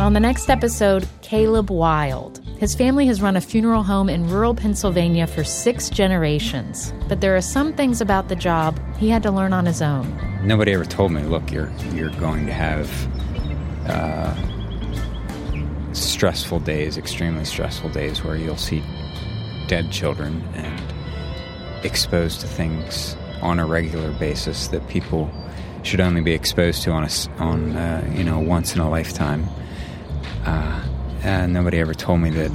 [0.00, 2.40] On the next episode, Caleb Wilde.
[2.58, 7.36] His family has run a funeral home in rural Pennsylvania for six generations, but there
[7.36, 10.06] are some things about the job he had to learn on his own.
[10.42, 12.90] Nobody ever told me, look, you're you're going to have
[13.90, 14.34] uh,
[15.92, 18.82] stressful days, extremely stressful days, where you'll see
[19.66, 25.30] dead children and exposed to things on a regular basis that people
[25.82, 29.46] should only be exposed to on a, on uh, you know once in a lifetime.
[30.44, 30.86] Uh,
[31.22, 32.50] and nobody ever told me that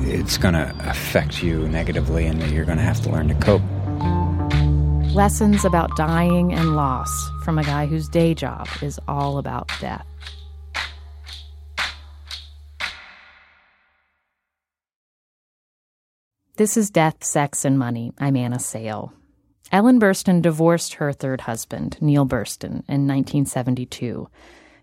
[0.00, 3.34] it's going to affect you negatively and that you're going to have to learn to
[3.34, 3.62] cope.
[5.14, 10.06] Lessons about dying and loss from a guy whose day job is all about death.
[16.56, 18.12] This is Death, Sex, and Money.
[18.18, 19.14] I'm Anna Sale.
[19.72, 24.28] Ellen Burstyn divorced her third husband, Neil Burstyn, in 1972.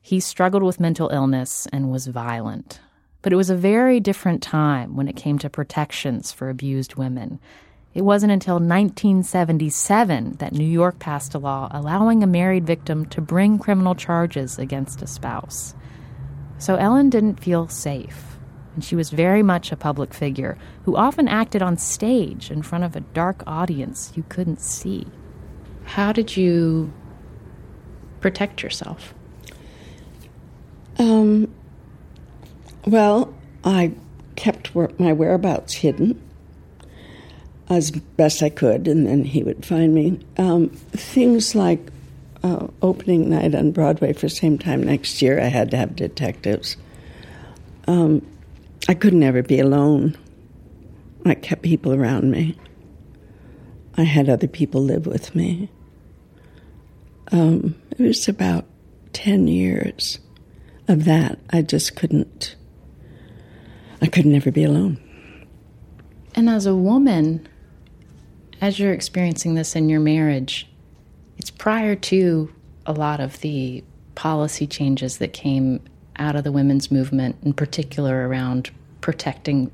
[0.02, 2.80] He struggled with mental illness and was violent.
[3.22, 7.42] But it was a very different time when it came to protections for abused women.
[7.94, 13.20] It wasn't until 1977 that New York passed a law allowing a married victim to
[13.20, 15.76] bring criminal charges against a spouse.
[16.60, 18.37] So Ellen didn't feel safe
[18.78, 22.84] and she was very much a public figure who often acted on stage in front
[22.84, 25.08] of a dark audience you couldn't see.
[25.86, 26.94] How did you
[28.22, 29.16] protect yourself?
[31.00, 31.52] Um,
[32.86, 33.94] well, I
[34.36, 36.22] kept my whereabouts hidden
[37.72, 40.20] as best I could, and then he would find me.
[40.38, 41.90] Um, things like
[42.44, 46.78] uh, opening night on Broadway for same time next year, I had to have detectives.
[47.88, 48.22] Um,
[48.88, 50.18] I could never be alone.
[51.26, 52.58] I kept people around me.
[53.98, 55.70] I had other people live with me.
[57.32, 58.66] Um, it was about
[59.14, 60.20] 10 years
[60.88, 61.40] of that.
[61.50, 62.56] I just couldn't,
[64.02, 65.00] I could never be alone.
[66.36, 67.48] And as a woman,
[68.62, 70.68] as you're experiencing this in your marriage,
[71.38, 72.54] it's prior to
[72.86, 73.84] a lot of the
[74.16, 75.82] policy changes that came
[76.18, 78.72] out of the women's movement, in particular around
[79.02, 79.72] protecting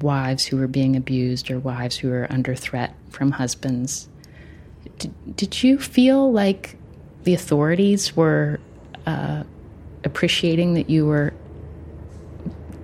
[0.00, 4.08] wives who were being abused or wives who were under threat from husbands.
[4.98, 6.76] Did, did you feel like
[7.24, 8.60] the authorities were
[9.06, 9.44] uh,
[10.04, 11.32] appreciating that you were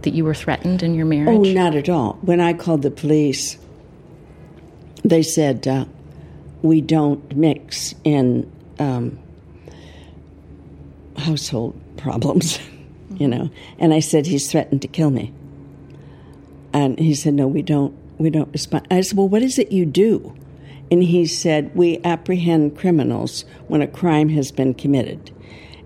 [0.03, 1.49] that you were threatened in your marriage?
[1.49, 2.15] Oh, not at all.
[2.23, 3.59] When I called the police,
[5.05, 5.85] they said uh,
[6.63, 9.19] we don't mix in um,
[11.19, 12.59] household problems,
[13.17, 13.51] you know.
[13.79, 15.35] And I said he's threatened to kill me.
[16.73, 18.87] And he said, No, we don't we don't respond.
[18.91, 20.37] I said, Well, what is it you do?
[20.91, 25.31] And he said, We apprehend criminals when a crime has been committed.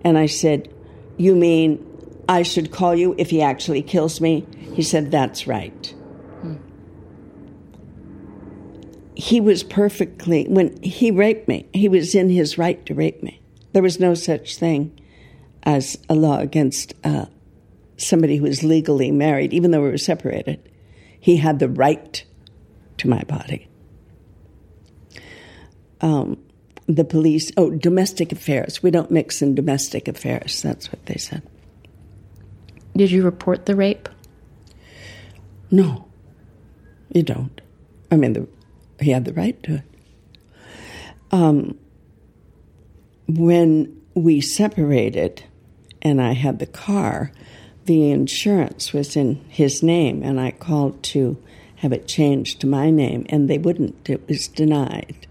[0.02, 0.72] And I said,
[1.16, 1.84] You mean
[2.28, 4.46] I should call you if he actually kills me?
[4.74, 5.94] He said, That's right.
[9.16, 13.40] He was perfectly, when he raped me, he was in his right to rape me.
[13.72, 14.98] There was no such thing
[15.62, 17.26] as a law against uh,
[17.96, 20.68] somebody who was legally married, even though we were separated.
[21.24, 22.22] He had the right
[22.98, 23.66] to my body.
[26.02, 26.36] Um,
[26.86, 28.82] the police, oh, domestic affairs.
[28.82, 30.60] We don't mix in domestic affairs.
[30.60, 31.40] That's what they said.
[32.94, 34.10] Did you report the rape?
[35.70, 36.06] No,
[37.08, 37.58] you don't.
[38.10, 38.46] I mean, the,
[39.00, 39.82] he had the right to it.
[41.30, 41.78] Um,
[43.28, 45.42] when we separated
[46.02, 47.32] and I had the car,
[47.86, 51.36] the insurance was in his name, and I called to
[51.76, 54.08] have it changed to my name, and they wouldn't.
[54.08, 55.26] It was denied.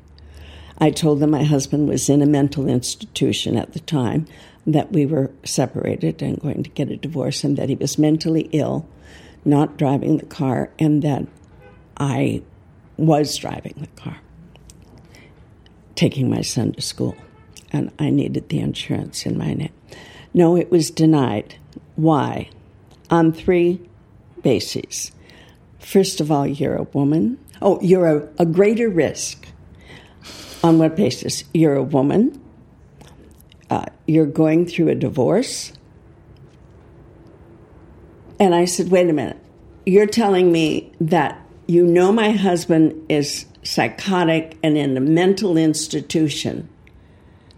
[0.77, 4.27] I told them my husband was in a mental institution at the time,
[4.65, 8.49] that we were separated and going to get a divorce, and that he was mentally
[8.51, 8.87] ill,
[9.43, 11.27] not driving the car, and that
[11.97, 12.43] I
[12.97, 14.19] was driving the car,
[15.95, 17.15] taking my son to school,
[17.71, 19.73] and I needed the insurance in my name.
[20.33, 21.55] No, it was denied.
[21.95, 22.49] Why?
[23.09, 23.81] On three
[24.41, 25.11] bases.
[25.79, 27.37] First of all, you're a woman.
[27.61, 29.47] Oh, you're a, a greater risk.
[30.63, 31.43] On what basis?
[31.53, 32.41] You're a woman.
[33.69, 35.73] Uh, you're going through a divorce.
[38.39, 39.37] And I said, wait a minute.
[39.85, 46.69] You're telling me that you know my husband is psychotic and in a mental institution,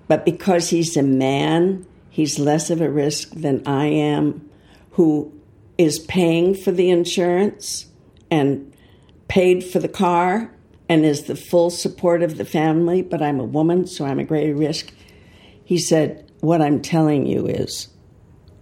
[0.07, 4.49] but because he's a man, he's less of a risk than I am,
[4.91, 5.33] who
[5.77, 7.87] is paying for the insurance
[8.31, 8.73] and
[9.27, 10.49] paid for the car
[10.87, 14.23] and is the full support of the family, but I'm a woman, so I'm a
[14.23, 14.93] greater risk.
[15.65, 17.89] He said, What I'm telling you is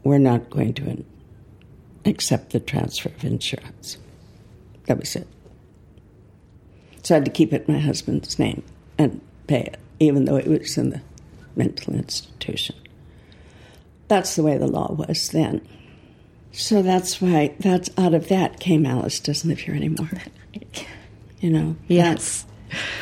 [0.04, 1.06] we're not going to
[2.06, 4.00] accept the transfer of insurance.
[4.88, 5.28] That was it.
[7.04, 8.64] So I had to keep it in my husband's name
[8.98, 11.02] and pay it, even though it was in the
[11.56, 12.78] mental institution.
[14.08, 15.68] That's the way the law was then.
[16.52, 20.10] So that's why that's out of that came Alice doesn't live here anymore.
[21.40, 22.46] You know, Yes.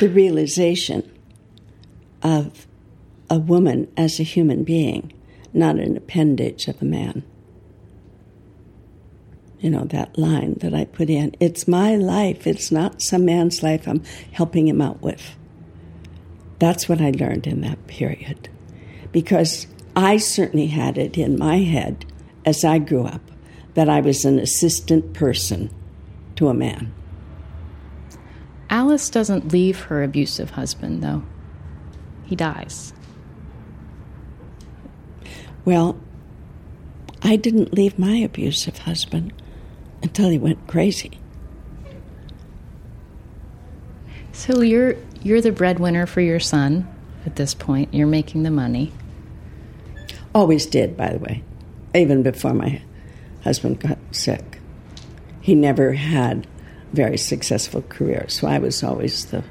[0.00, 1.10] the realization
[2.22, 2.66] of
[3.28, 5.12] a woman as a human being,
[5.52, 7.22] not an appendage of a man.
[9.60, 13.62] You know, that line that I put in it's my life, it's not some man's
[13.62, 15.36] life I'm helping him out with.
[16.58, 18.48] That's what I learned in that period.
[19.12, 22.06] Because I certainly had it in my head
[22.44, 23.20] as I grew up
[23.74, 25.70] that I was an assistant person
[26.36, 26.92] to a man.
[28.70, 31.22] Alice doesn't leave her abusive husband, though.
[32.24, 32.92] He dies.
[35.64, 36.00] Well,
[37.22, 39.32] I didn't leave my abusive husband
[40.02, 41.18] until he went crazy.
[44.32, 46.88] So you're you're the breadwinner for your son
[47.26, 47.94] at this point.
[47.94, 48.92] You're making the money.
[50.34, 51.42] Always did, by the way,
[51.94, 52.82] even before my
[53.44, 54.58] husband got sick.
[55.40, 56.46] He never had
[56.92, 59.44] a very successful career, so I was always the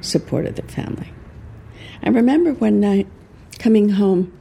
[0.00, 1.12] support of the family.
[2.02, 3.06] I remember one night
[3.58, 4.32] coming home.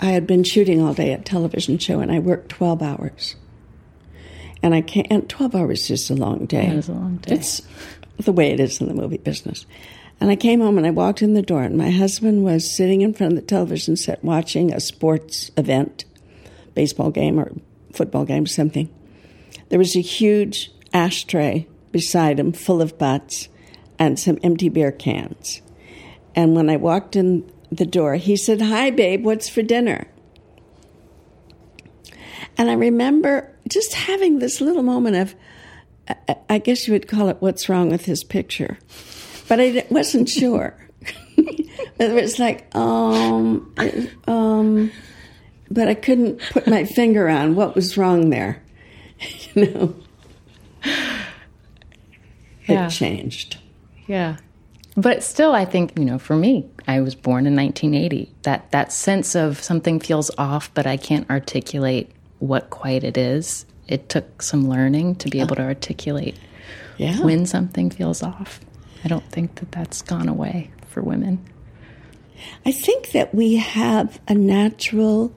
[0.00, 3.36] I had been shooting all day at a television show, and I worked twelve hours.
[4.62, 5.06] And I can't.
[5.10, 6.66] And twelve hours is a long day.
[6.66, 7.36] Is a long day.
[7.36, 7.62] It's
[8.18, 9.66] the way it is in the movie business.
[10.20, 13.02] And I came home and I walked in the door, and my husband was sitting
[13.02, 16.04] in front of the television set watching a sports event,
[16.74, 17.52] baseball game or
[17.92, 18.88] football game, something.
[19.68, 23.48] There was a huge ashtray beside him full of butts
[23.98, 25.60] and some empty beer cans.
[26.34, 30.06] And when I walked in the door, he said, Hi, babe, what's for dinner?
[32.56, 35.34] And I remember just having this little moment of,
[36.48, 38.78] I- guess you would call it what's wrong with his picture.
[39.48, 40.74] But I wasn't sure.
[41.36, 43.74] it was like, um,
[44.26, 44.90] um,
[45.70, 48.62] but I couldn't put my finger on what was wrong there.
[49.54, 49.94] you know,
[52.66, 52.86] Yeah.
[52.86, 53.58] it changed.
[54.06, 54.36] Yeah.
[54.96, 58.32] But still I think, you know, for me, I was born in 1980.
[58.42, 63.66] That that sense of something feels off but I can't articulate what quite it is.
[63.88, 66.38] It took some learning to be able to articulate
[66.96, 67.20] Yeah.
[67.22, 68.60] when something feels off.
[69.04, 71.44] I don't think that that's gone away for women.
[72.64, 75.32] I think that we have a natural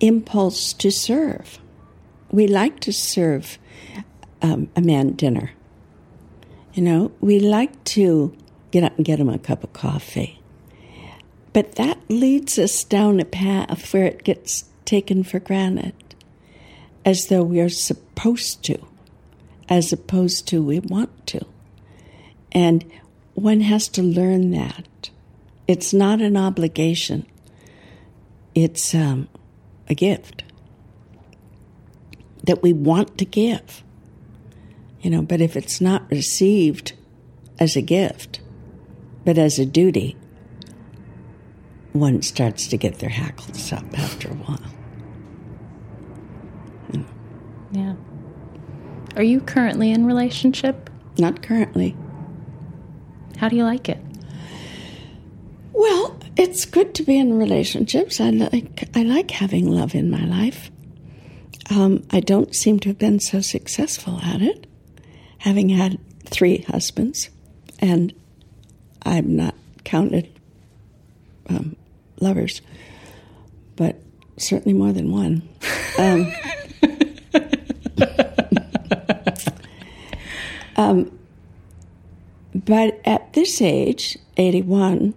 [0.00, 1.58] impulse to serve.
[2.30, 3.58] We like to serve
[4.40, 5.50] um, a man dinner.
[6.74, 8.34] You know, we like to
[8.70, 10.40] get up and get him a cup of coffee.
[11.52, 15.94] But that leads us down a path where it gets taken for granted,
[17.04, 18.78] as though we are supposed to,
[19.68, 21.44] as opposed to we want to.
[22.52, 22.84] And
[23.34, 25.10] one has to learn that.
[25.66, 27.26] It's not an obligation,
[28.54, 29.28] it's um,
[29.88, 30.42] a gift
[32.44, 33.82] that we want to give.
[35.00, 36.92] You know, but if it's not received
[37.58, 38.40] as a gift,
[39.24, 40.16] but as a duty,
[41.92, 44.72] one starts to get their hackles up after a while.
[47.72, 47.94] Yeah.
[49.16, 50.90] Are you currently in relationship?
[51.18, 51.96] Not currently.
[53.42, 53.98] How do you like it?
[55.72, 58.20] Well, it's good to be in relationships.
[58.20, 60.70] I like I like having love in my life.
[61.68, 64.68] Um, I don't seem to have been so successful at it,
[65.38, 67.30] having had three husbands,
[67.80, 68.14] and
[69.02, 70.38] I've not counted
[71.48, 71.74] um,
[72.20, 72.62] lovers,
[73.74, 73.96] but
[74.38, 75.42] certainly more than one.
[75.98, 76.32] Um,
[80.76, 81.18] um,
[82.54, 85.14] but at this age, 81,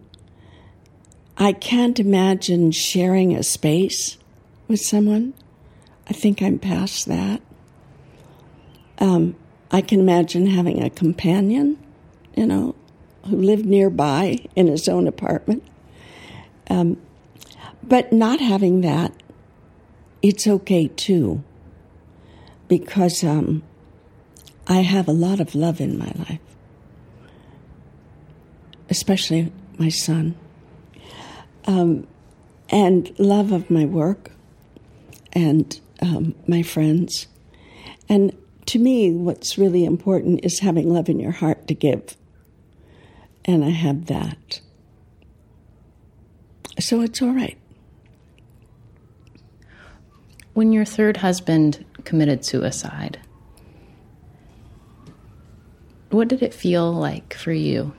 [1.38, 4.18] I can't imagine sharing a space
[4.68, 5.34] with someone.
[6.10, 7.42] I think I'm past that.
[9.00, 9.36] Um,
[9.72, 11.78] I can imagine having a companion,
[12.36, 12.76] you know,
[13.26, 15.64] who lived nearby in his own apartment.
[16.70, 16.98] Um,
[17.84, 19.12] but not having that,
[20.22, 21.44] it's okay too,
[22.68, 23.64] because um,
[24.68, 26.40] I have a lot of love in my life,
[28.96, 30.34] especially my son
[31.68, 32.08] um,
[32.70, 34.32] and love of my work
[35.34, 37.28] and um, my friends.
[38.08, 38.38] And
[38.68, 42.16] to me, what's really important is having love in your heart to give.
[43.44, 44.62] And I have that.
[46.80, 47.58] So it's all right.
[50.54, 53.20] When your third husband committed suicide,
[56.12, 57.94] what did it feel like for you?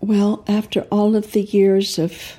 [0.00, 2.38] Well, after all of the years of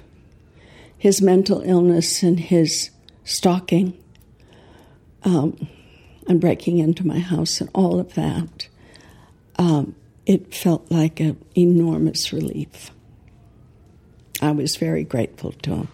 [0.98, 2.90] his mental illness and his
[3.24, 3.98] stalking
[5.24, 5.68] um,
[6.28, 8.68] and breaking into my house and all of that,
[9.58, 9.96] um,
[10.26, 12.90] it felt like an enormous relief.
[14.42, 15.88] I was very grateful to him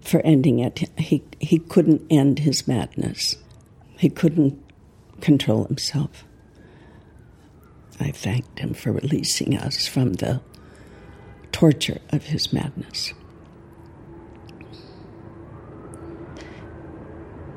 [0.00, 0.90] for ending it.
[0.98, 3.36] He, he couldn't end his madness,
[3.98, 4.60] he couldn't
[5.20, 6.24] control himself.
[8.00, 10.40] I thanked him for releasing us from the
[11.52, 13.12] torture of his madness.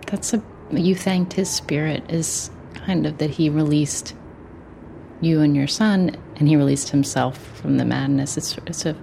[0.07, 4.15] That's a you thanked his spirit is kind of that he released
[5.21, 8.37] you and your son and he released himself from the madness.
[8.37, 8.95] It's it's a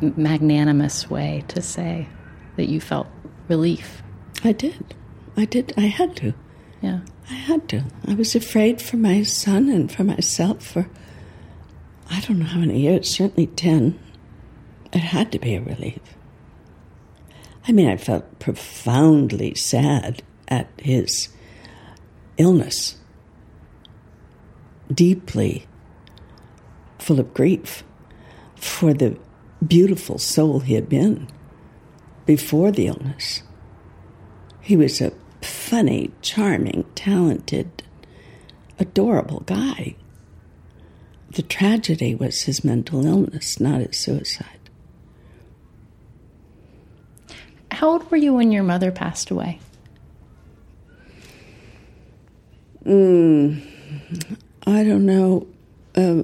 [0.00, 2.08] magnanimous way to say
[2.56, 3.06] that you felt
[3.48, 4.02] relief.
[4.42, 4.94] I did.
[5.36, 5.72] I did.
[5.76, 6.34] I had to.
[6.82, 7.00] Yeah.
[7.30, 7.84] I had to.
[8.06, 10.88] I was afraid for my son and for myself for
[12.14, 13.98] I don't know how many years, certainly 10.
[14.92, 15.98] It had to be a relief.
[17.66, 21.30] I mean, I felt profoundly sad at his
[22.36, 22.94] illness,
[24.92, 25.66] deeply
[27.00, 27.82] full of grief
[28.54, 29.18] for the
[29.66, 31.26] beautiful soul he had been
[32.26, 33.42] before the illness.
[34.60, 35.12] He was a
[35.42, 37.82] funny, charming, talented,
[38.78, 39.96] adorable guy.
[41.34, 44.46] The tragedy was his mental illness, not his suicide.
[47.72, 49.58] How old were you when your mother passed away?
[52.86, 53.66] Mm,
[54.64, 55.48] I don't know.
[55.96, 56.22] Uh,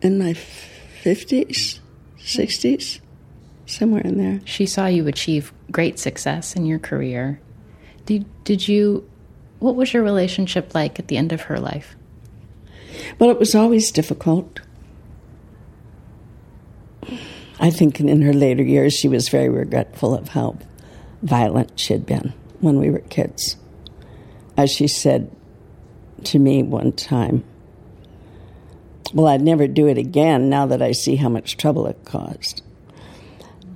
[0.00, 0.34] in my
[1.02, 1.80] 50s,
[2.18, 3.00] 60s,
[3.66, 4.40] somewhere in there.
[4.46, 7.38] She saw you achieve great success in your career.
[8.06, 9.06] Did, did you,
[9.58, 11.96] what was your relationship like at the end of her life?
[13.18, 14.60] Well, it was always difficult.
[17.58, 20.58] I think in her later years, she was very regretful of how
[21.22, 23.56] violent she had been when we were kids.
[24.56, 25.30] As she said
[26.24, 27.44] to me one time,
[29.14, 32.62] Well, I'd never do it again now that I see how much trouble it caused.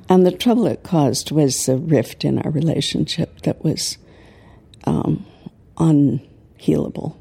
[0.08, 3.96] And the trouble it caused was a rift in our relationship that was
[4.84, 5.24] um,
[5.76, 7.19] unhealable.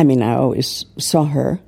[0.00, 1.60] I mean, I always saw her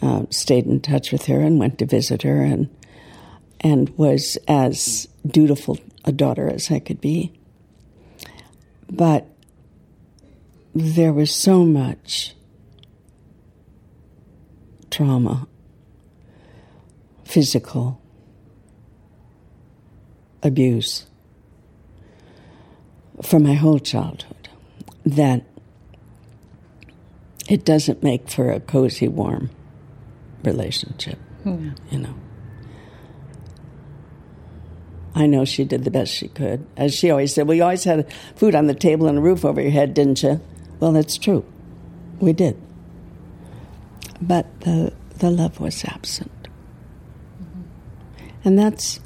[0.00, 2.74] uh, stayed in touch with her and went to visit her and
[3.60, 7.38] and was as dutiful a daughter as I could be.
[8.90, 9.26] But
[10.74, 12.34] there was so much
[14.90, 15.46] trauma,
[17.22, 18.00] physical
[20.42, 21.04] abuse
[23.20, 24.48] for my whole childhood
[25.04, 25.51] that
[27.52, 29.50] it doesn't make for a cozy, warm
[30.42, 31.18] relationship.
[31.44, 31.72] Yeah.
[31.90, 32.14] You know.
[35.14, 36.66] I know she did the best she could.
[36.78, 39.44] As she always said, well, you always had food on the table and a roof
[39.44, 40.40] over your head, didn't you?
[40.80, 41.44] Well, that's true.
[42.20, 42.58] We did.
[44.22, 46.48] But the, the love was absent.
[47.38, 48.30] Mm-hmm.
[48.46, 48.98] And that's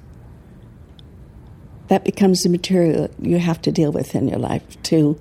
[1.88, 5.20] that becomes the material you have to deal with in your life to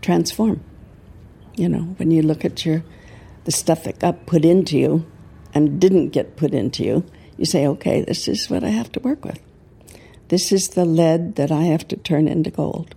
[0.00, 0.62] transform.
[1.56, 2.82] You know, when you look at your
[3.44, 5.06] the stuff that got put into you
[5.52, 7.04] and didn't get put into you,
[7.36, 9.40] you say, okay, this is what I have to work with.
[10.28, 12.94] This is the lead that I have to turn into gold.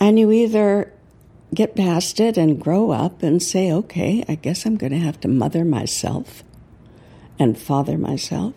[0.00, 0.92] And you either
[1.54, 5.20] get past it and grow up and say, okay, I guess I'm going to have
[5.20, 6.42] to mother myself
[7.38, 8.54] and father myself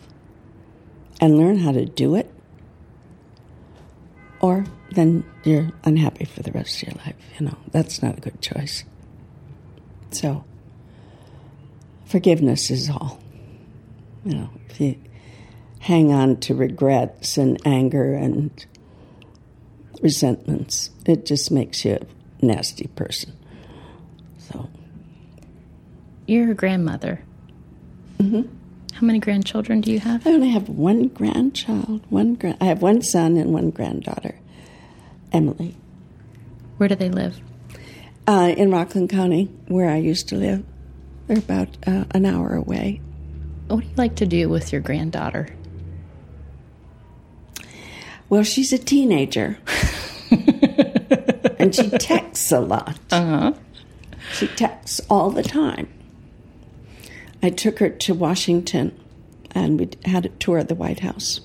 [1.21, 2.34] and learn how to do it.
[4.41, 7.15] Or then you're unhappy for the rest of your life.
[7.39, 8.83] You know, that's not a good choice.
[10.11, 10.43] So,
[12.05, 13.19] forgiveness is all.
[14.25, 14.95] You know, if you
[15.79, 18.65] hang on to regrets and anger and
[20.01, 21.99] resentments, it just makes you
[22.41, 23.33] a nasty person.
[24.38, 24.69] So,
[26.25, 27.21] you're a grandmother.
[28.19, 28.53] Mm-hmm.
[28.93, 30.25] How many grandchildren do you have?
[30.25, 32.01] I only have one grandchild.
[32.09, 32.57] One grand.
[32.59, 34.39] I have one son and one granddaughter,
[35.32, 35.75] Emily.
[36.78, 37.39] Where do they live?
[38.28, 40.63] Uh, in Rockland County, where I used to live.
[41.28, 43.01] They're about uh, an hour away.
[43.67, 45.49] What do you like to do with your granddaughter?
[48.30, 49.57] Well, she's a teenager.
[51.59, 52.97] and she texts a lot.
[53.11, 53.53] Uh-huh.
[54.34, 55.88] She texts all the time.
[57.41, 58.97] I took her to Washington
[59.51, 61.41] and we had a tour of the White House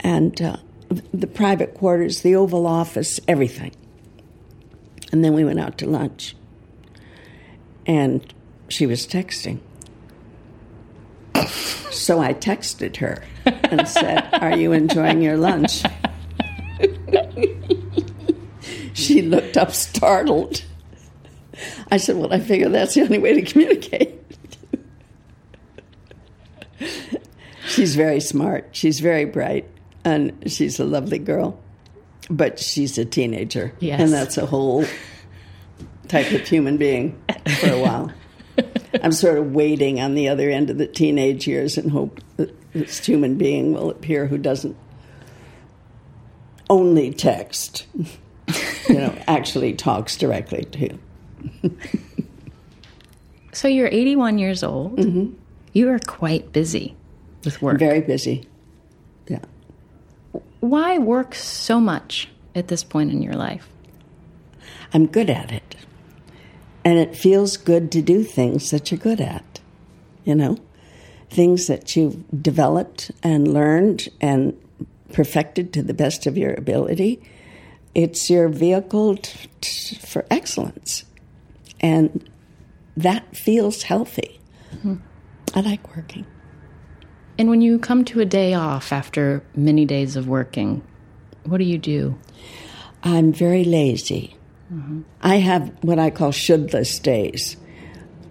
[0.00, 0.56] and uh,
[0.88, 3.72] the private quarters, the Oval Office, everything.
[5.12, 6.36] And then we went out to lunch
[7.86, 8.34] and
[8.68, 9.60] she was texting.
[11.90, 15.82] So I texted her and said, Are you enjoying your lunch?
[18.92, 20.64] she looked up startled.
[21.90, 24.20] I said, Well, I figure that's the only way to communicate.
[27.66, 29.68] she's very smart, she's very bright,
[30.06, 31.60] and she's a lovely girl.
[32.30, 33.74] But she's a teenager.
[33.80, 34.00] Yes.
[34.00, 34.84] And that's a whole
[36.08, 37.20] type of human being
[37.60, 38.12] for a while.
[39.02, 42.54] I'm sort of waiting on the other end of the teenage years and hope that
[42.72, 44.76] this human being will appear who doesn't
[46.70, 47.86] only text,
[48.88, 51.78] you know, actually talks directly to you.
[53.52, 54.96] So you're 81 years old.
[54.96, 55.34] Mm-hmm.
[55.72, 56.96] You are quite busy
[57.44, 57.78] with work.
[57.78, 58.46] Very busy.
[60.60, 63.68] Why work so much at this point in your life?
[64.92, 65.76] I'm good at it.
[66.84, 69.60] And it feels good to do things that you're good at,
[70.24, 70.58] you know?
[71.28, 74.56] Things that you've developed and learned and
[75.12, 77.20] perfected to the best of your ability.
[77.94, 81.04] It's your vehicle t- t- for excellence.
[81.80, 82.28] And
[82.96, 84.40] that feels healthy.
[84.72, 84.96] Mm-hmm.
[85.54, 86.26] I like working.
[87.38, 90.82] And when you come to a day off after many days of working,
[91.44, 92.18] what do you do?
[93.02, 94.36] I'm very lazy.
[94.72, 95.02] Mm-hmm.
[95.20, 97.56] I have what I call shouldless days.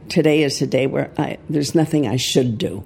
[0.10, 2.84] Today is a day where I, there's nothing I should do.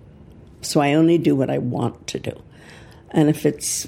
[0.62, 2.42] So I only do what I want to do.
[3.12, 3.88] And if it's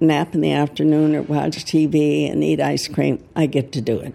[0.00, 3.98] nap in the afternoon or watch TV and eat ice cream, I get to do
[4.00, 4.14] it.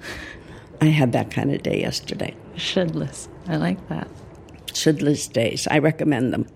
[0.81, 2.35] I had that kind of day yesterday.
[2.55, 3.27] Shouldless.
[3.47, 4.07] I like that.
[4.73, 5.67] Shouldless days.
[5.69, 6.47] I recommend them.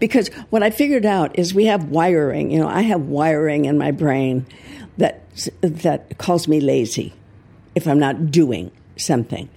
[0.00, 2.50] Because what I figured out is we have wiring.
[2.50, 4.46] You know, I have wiring in my brain
[4.98, 5.22] that
[5.60, 7.12] that calls me lazy
[7.74, 9.48] if I'm not doing something.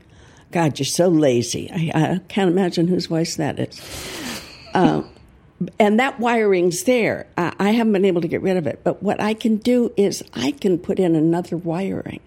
[0.51, 1.69] God, you're so lazy.
[1.71, 4.41] I, I can't imagine whose voice that is.
[4.73, 5.03] Uh,
[5.79, 7.27] and that wiring's there.
[7.37, 8.81] I, I haven't been able to get rid of it.
[8.83, 12.21] But what I can do is I can put in another wiring.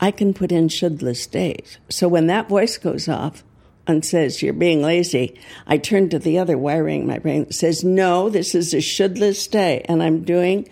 [0.00, 1.78] I can put in shouldless days.
[1.88, 3.44] So when that voice goes off
[3.86, 7.54] and says, You're being lazy, I turn to the other wiring in my brain that
[7.54, 10.68] says, No, this is a shouldless day, and I'm doing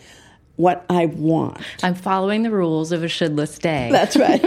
[0.56, 1.58] what I want.
[1.82, 3.88] I'm following the rules of a shouldless day.
[3.92, 4.42] That's right.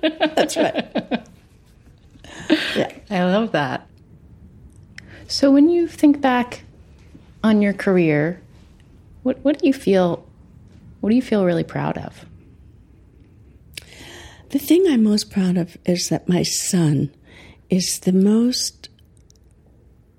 [0.36, 1.26] That's right.
[2.76, 2.92] Yeah.
[3.10, 3.86] I love that.
[5.28, 6.62] So when you think back
[7.42, 8.40] on your career,
[9.22, 10.24] what what do you feel
[11.00, 12.24] what do you feel really proud of?
[14.50, 17.10] The thing I'm most proud of is that my son
[17.70, 18.88] is the most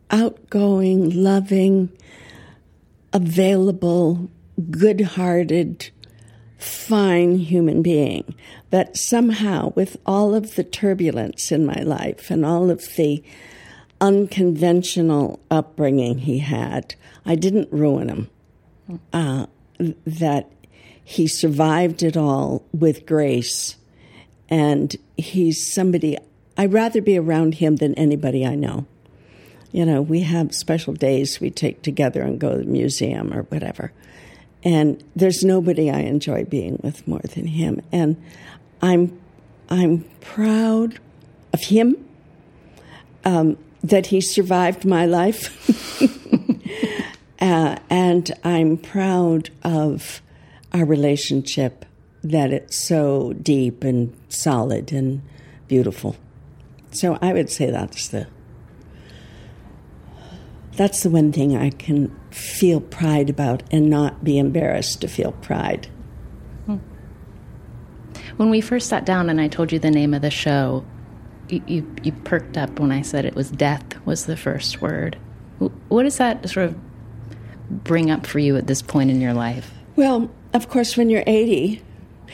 [0.10, 1.92] outgoing, loving,
[3.14, 4.30] available,
[4.70, 5.90] good hearted,
[6.58, 8.36] fine human being.
[8.70, 13.24] That somehow, with all of the turbulence in my life and all of the
[14.02, 16.96] unconventional upbringing he had,
[17.26, 18.30] I didn't ruin him.
[19.12, 19.46] Uh,
[20.06, 20.52] that
[21.04, 23.76] he survived it all with grace.
[24.50, 26.18] And he's somebody,
[26.58, 28.86] I'd rather be around him than anybody I know.
[29.72, 33.44] You know, we have special days we take together and go to the museum or
[33.44, 33.92] whatever.
[34.64, 37.82] And there's nobody I enjoy being with more than him.
[37.92, 38.22] And
[38.82, 39.20] I'm,
[39.70, 41.00] I'm proud
[41.54, 41.96] of him,
[43.24, 46.02] um, that he survived my life.
[47.40, 50.22] uh, and I'm proud of
[50.74, 51.86] our relationship,
[52.24, 55.22] that it's so deep and solid and
[55.68, 56.16] beautiful.
[56.92, 58.28] So I would say that's the
[60.76, 65.32] that's the one thing I can feel pride about and not be embarrassed to feel
[65.32, 65.88] pride.
[66.68, 66.78] Hmm.
[68.38, 70.86] When we first sat down and I told you the name of the show,
[71.50, 75.18] you, you, you perked up when I said it was death was the first word.
[75.60, 76.76] Wh- What does that sort of
[77.72, 79.72] bring up for you at this point in your life?
[79.96, 81.82] Well, of course, when you're 80,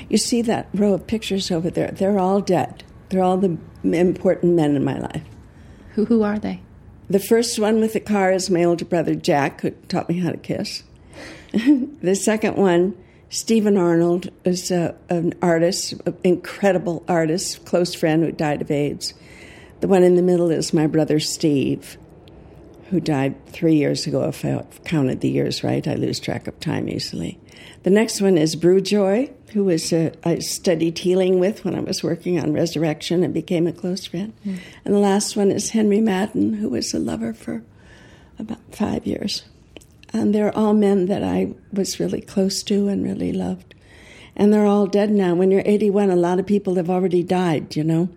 [0.10, 1.92] you see that row of pictures over there.
[1.92, 2.84] They're all dead.
[3.14, 5.22] They're all the important men in my life.
[5.92, 6.62] Who who are they?
[7.12, 10.32] The first one with the car is my older brother Jack, who taught me how
[10.32, 10.82] to kiss.
[11.54, 12.98] the second one,
[13.30, 19.14] Stephen Arnold, is a, an artist, an incredible artist, close friend who died of AIDS.
[19.82, 22.00] The one in the middle is my brother Steve,
[22.90, 24.24] who died three years ago.
[24.24, 27.40] If I counted the years right, I lose track of time easily.
[27.84, 31.82] The next one is Brugh Joy, who was uh, I studied healing with when I
[31.82, 34.34] was working on Resurrection and became a close friend.
[34.86, 37.64] And the last one is Henry Madden, who was a lover for
[38.40, 39.44] about five years.
[40.14, 43.74] And they're all men that I was really close to and really loved.
[44.36, 45.36] And they're all dead now.
[45.36, 48.10] When you're 81, a lot of people have already died, you know.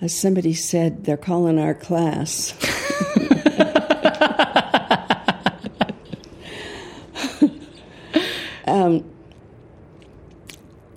[0.00, 2.54] As somebody said, they're calling our class.
[8.74, 9.04] Um,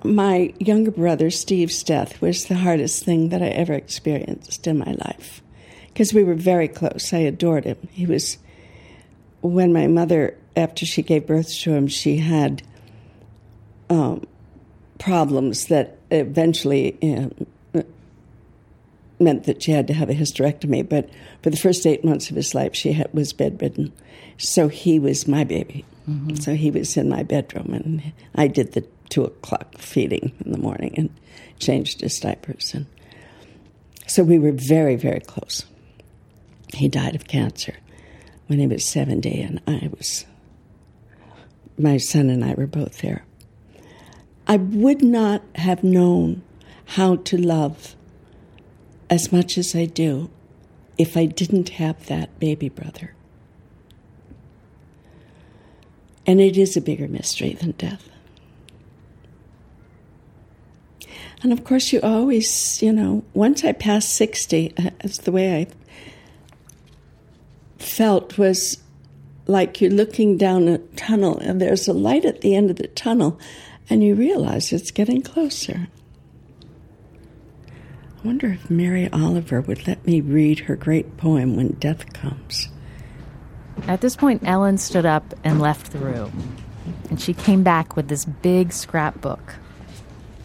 [0.04, 4.96] my younger brother, Steve's death, was the hardest thing that I ever experienced in my
[5.06, 5.44] life
[5.90, 7.14] because we were very close.
[7.14, 7.78] I adored him.
[7.92, 8.40] He was,
[9.42, 12.64] when my mother, after she gave birth to him, she had
[13.92, 14.26] um,
[14.98, 17.84] problems that eventually um,
[19.20, 20.88] meant that she had to have a hysterectomy.
[20.88, 21.12] But
[21.44, 23.94] for the first eight months of his life, she had, was bedridden.
[24.38, 25.86] So he was my baby.
[26.10, 26.36] Mm-hmm.
[26.36, 30.58] So he was in my bedroom, and I did the two o'clock feeding in the
[30.58, 31.10] morning and
[31.60, 32.74] changed his diapers.
[32.74, 32.86] And
[34.06, 35.66] so we were very, very close.
[36.74, 37.76] He died of cancer
[38.48, 40.26] when he was 70, and I was,
[41.78, 43.26] my son and I were both there.
[44.48, 46.42] I would not have known
[46.86, 47.96] how to love
[49.10, 50.30] as much as I do
[50.98, 53.14] if I didn't have that baby brother.
[56.28, 58.08] And it is a bigger mystery than death.
[61.42, 65.56] And of course, you always, you know, once I passed 60, uh, that's the way
[65.56, 65.68] I
[67.82, 68.78] felt was
[69.46, 72.88] like you're looking down a tunnel and there's a light at the end of the
[72.88, 73.40] tunnel
[73.90, 75.88] and you realize it's getting closer.
[77.72, 82.68] I wonder if Mary Oliver would let me read her great poem, When Death Comes.
[83.86, 86.58] At this point, Ellen stood up and left the room.
[87.10, 89.56] And she came back with this big scrapbook.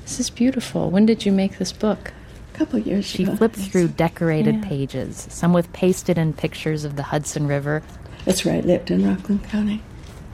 [0.03, 0.91] This is beautiful.
[0.91, 2.13] When did you make this book?
[2.55, 3.33] A couple years she ago.
[3.33, 4.69] She flipped through decorated yeah.
[4.69, 7.83] pages, some with pasted in pictures of the Hudson River.
[8.25, 9.83] That's right, I lived in Rockland County.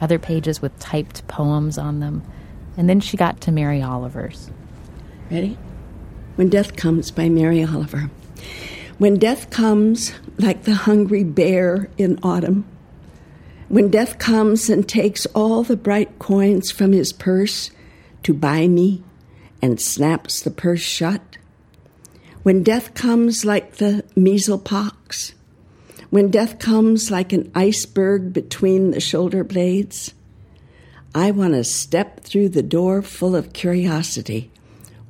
[0.01, 2.22] Other pages with typed poems on them.
[2.76, 4.51] And then she got to Mary Oliver's.
[5.30, 5.57] Ready?
[6.36, 8.11] When Death Comes by Mary Oliver.
[8.99, 12.64] When death comes like the hungry bear in autumn,
[13.69, 17.71] when death comes and takes all the bright coins from his purse
[18.23, 19.03] to buy me
[19.61, 21.37] and snaps the purse shut,
[22.43, 25.35] when death comes like the measles pox,
[26.11, 30.14] when death comes like an iceberg between the shoulder blades,
[31.14, 34.51] I want to step through the door full of curiosity,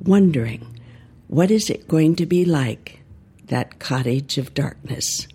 [0.00, 0.66] wondering
[1.28, 3.00] what is it going to be like,
[3.44, 5.28] that cottage of darkness.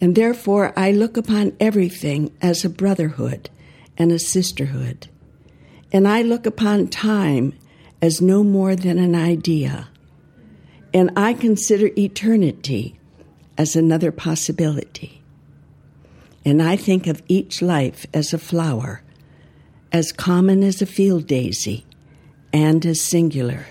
[0.00, 3.50] And therefore, I look upon everything as a brotherhood
[3.98, 5.08] and a sisterhood.
[5.92, 7.52] And I look upon time
[8.00, 9.88] as no more than an idea.
[10.94, 12.98] And I consider eternity
[13.58, 15.22] as another possibility.
[16.44, 19.02] And I think of each life as a flower,
[19.92, 21.84] as common as a field daisy,
[22.52, 23.66] and as singular.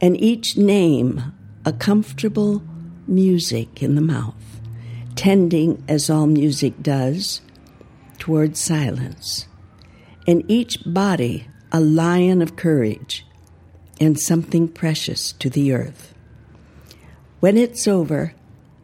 [0.00, 1.32] And each name
[1.64, 2.62] a comfortable
[3.08, 4.41] music in the mouth
[5.14, 7.40] tending, as all music does,
[8.18, 9.46] toward silence.
[10.26, 13.26] In each body, a lion of courage
[14.00, 16.14] and something precious to the earth.
[17.40, 18.34] When it's over,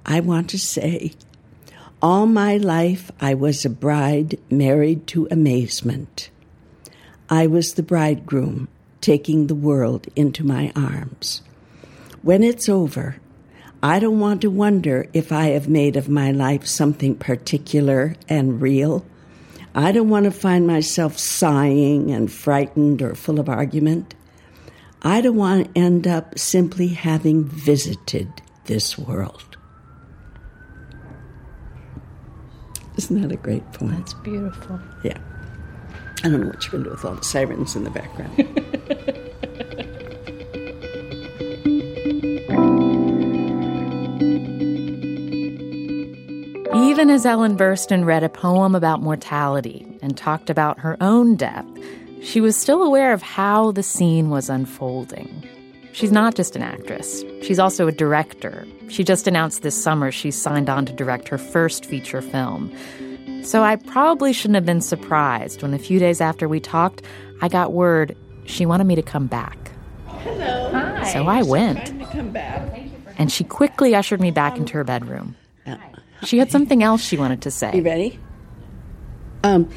[0.04, 1.12] I want to say,
[2.00, 6.30] all my life I was a bride married to amazement.
[7.28, 8.68] I was the bridegroom
[9.00, 11.42] taking the world into my arms.
[12.22, 13.16] When it's over,
[13.82, 18.60] I don't want to wonder if I have made of my life something particular and
[18.60, 19.06] real.
[19.74, 24.14] I don't want to find myself sighing and frightened or full of argument.
[25.02, 28.28] I don't want to end up simply having visited
[28.64, 29.56] this world.
[32.96, 33.96] Isn't that a great point?
[33.96, 34.80] That's beautiful.
[35.04, 35.18] Yeah.
[36.24, 38.64] I don't know what you're going to do with all the sirens in the background.
[46.98, 51.64] Even as Ellen Burstyn read a poem about mortality and talked about her own death,
[52.20, 55.44] she was still aware of how the scene was unfolding.
[55.92, 58.66] She's not just an actress, she's also a director.
[58.88, 62.76] She just announced this summer she signed on to direct her first feature film.
[63.44, 67.02] So I probably shouldn't have been surprised when a few days after we talked,
[67.40, 69.70] I got word she wanted me to come back.
[70.08, 70.70] Hello.
[70.72, 71.12] Hi.
[71.12, 71.96] So I went.
[71.96, 72.76] to come back.
[73.16, 75.36] And she quickly ushered me back into her bedroom.
[76.24, 77.76] She had something else she wanted to say.
[77.76, 78.18] You ready?
[79.44, 79.70] Um,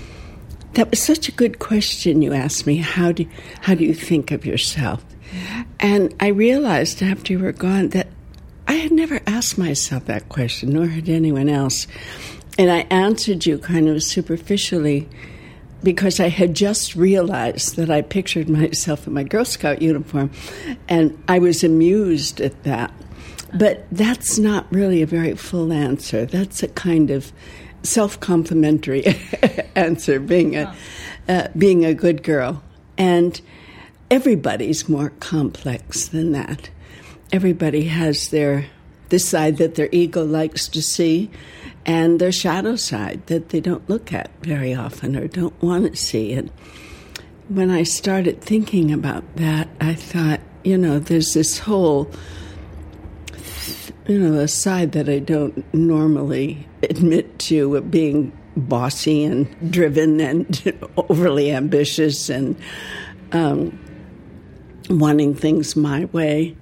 [0.74, 2.78] that was such a good question you asked me.
[2.78, 3.28] How do
[3.62, 5.04] how do you think of yourself?
[5.80, 8.08] And I realized after you were gone that
[8.68, 11.88] I had never asked myself that question, nor had anyone else.
[12.58, 15.10] And I answered you kind of superficially
[15.84, 20.32] because I had just realized that I pictured myself in my Girl Scout uniform,
[20.88, 22.94] and I was amused at that.
[23.54, 26.26] But that's not really a very full answer.
[26.26, 27.32] That's a kind of
[27.84, 29.04] self complimentary
[29.76, 30.76] answer, being a
[31.28, 32.64] uh, being a good girl.
[32.98, 33.40] And
[34.10, 36.70] everybody's more complex than that.
[37.32, 38.66] Everybody has their
[39.10, 41.30] this side that their ego likes to see
[41.86, 45.96] and their shadow side that they don't look at very often or don't want to
[45.96, 46.34] see.
[46.34, 46.50] And
[47.50, 52.10] when I started thinking about that, I thought, you know, there's this whole,
[54.12, 60.20] you know, a side that I don't normally admit to of being bossy and driven
[60.20, 62.58] and overly ambitious and
[63.32, 63.80] um,
[64.90, 66.58] wanting things my way.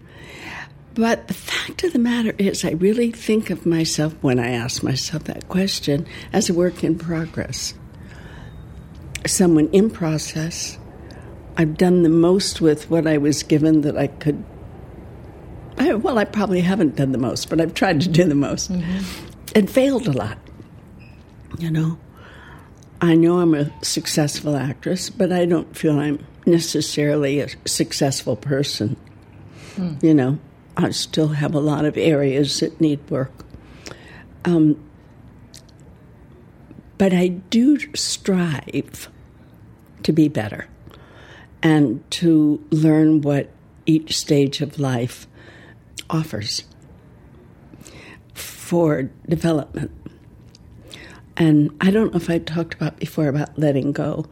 [0.93, 4.83] But the fact of the matter is, I really think of myself when I ask
[4.83, 7.73] myself that question as a work in progress.
[9.25, 10.77] Someone in process.
[11.57, 14.43] I've done the most with what I was given that I could.
[15.79, 18.71] I, well, I probably haven't done the most, but I've tried to do the most
[18.71, 19.55] mm-hmm.
[19.55, 20.37] and failed a lot.
[21.57, 21.97] You know,
[23.01, 28.97] I know I'm a successful actress, but I don't feel I'm necessarily a successful person.
[29.75, 29.93] Hmm.
[30.01, 30.39] You know,
[30.75, 33.31] I still have a lot of areas that need work.
[34.45, 34.81] Um,
[36.97, 39.09] but I do strive
[40.03, 40.67] to be better
[41.63, 43.49] and to learn what
[43.85, 45.27] each stage of life
[46.09, 46.63] offers
[48.33, 49.91] for development.
[51.37, 54.25] And I don't know if I talked about before about letting go.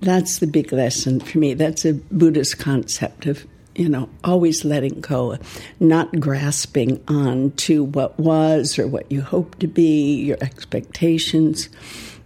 [0.00, 1.54] That's the big lesson for me.
[1.54, 3.46] That's a Buddhist concept of
[3.76, 5.36] you know, always letting go,
[5.80, 11.68] not grasping on to what was or what you hope to be, your expectations,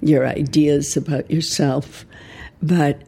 [0.00, 2.06] your ideas about yourself,
[2.62, 3.02] but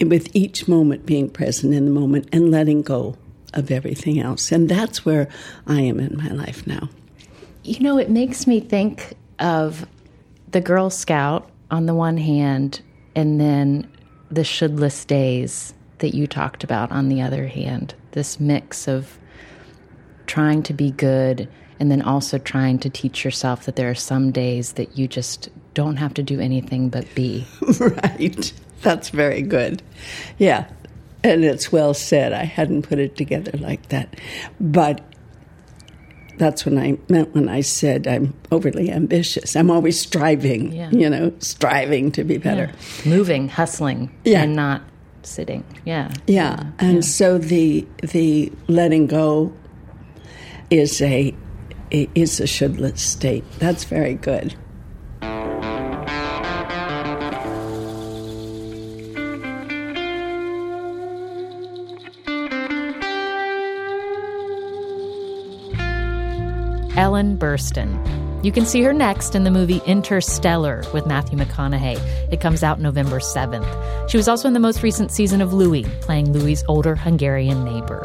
[0.00, 3.16] with each moment being present in the moment and letting go
[3.54, 4.52] of everything else.
[4.52, 5.28] And that's where
[5.66, 6.88] I am in my life now.
[7.64, 9.86] You know, it makes me think of
[10.50, 12.80] the Girl Scout on the one hand,
[13.14, 13.90] and then
[14.30, 19.18] the shouldless days that you talked about on the other hand this mix of
[20.26, 24.32] trying to be good and then also trying to teach yourself that there are some
[24.32, 27.46] days that you just don't have to do anything but be.
[27.78, 28.52] right.
[28.80, 29.82] That's very good.
[30.38, 30.66] Yeah.
[31.26, 32.32] And it's well said.
[32.32, 34.14] I hadn't put it together like that.
[34.60, 35.00] But
[36.38, 39.56] that's what I meant when I said I'm overly ambitious.
[39.56, 40.90] I'm always striving, yeah.
[40.90, 42.70] you know, striving to be better.
[43.04, 43.10] Yeah.
[43.10, 44.42] Moving, hustling, yeah.
[44.42, 44.82] and not
[45.22, 45.64] sitting.
[45.84, 46.12] Yeah.
[46.26, 46.70] Yeah.
[46.78, 47.00] And yeah.
[47.00, 49.52] so the the letting go
[50.70, 51.34] is a
[51.90, 53.44] is a shouldless state.
[53.58, 54.54] That's very good.
[67.16, 68.44] Ellen Burstyn.
[68.44, 71.96] You can see her next in the movie Interstellar with Matthew McConaughey.
[72.30, 74.10] It comes out November 7th.
[74.10, 78.02] She was also in the most recent season of Louie, playing Louie's older Hungarian neighbor.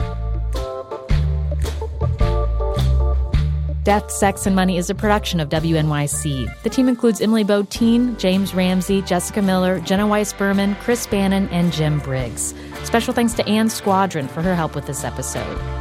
[3.84, 6.64] Death, Sex, and Money is a production of WNYC.
[6.64, 11.74] The team includes Emily Botein, James Ramsey, Jessica Miller, Jenna Weiss Berman, Chris Bannon, and
[11.74, 12.54] Jim Briggs.
[12.86, 15.81] Special thanks to Anne Squadron for her help with this episode.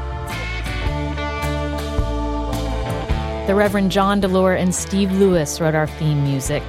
[3.51, 6.63] The Reverend John Delore and Steve Lewis wrote our theme music.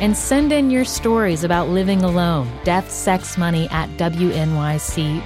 [0.00, 5.22] And send in your stories about living alone, death, sex, money at WNYC.org.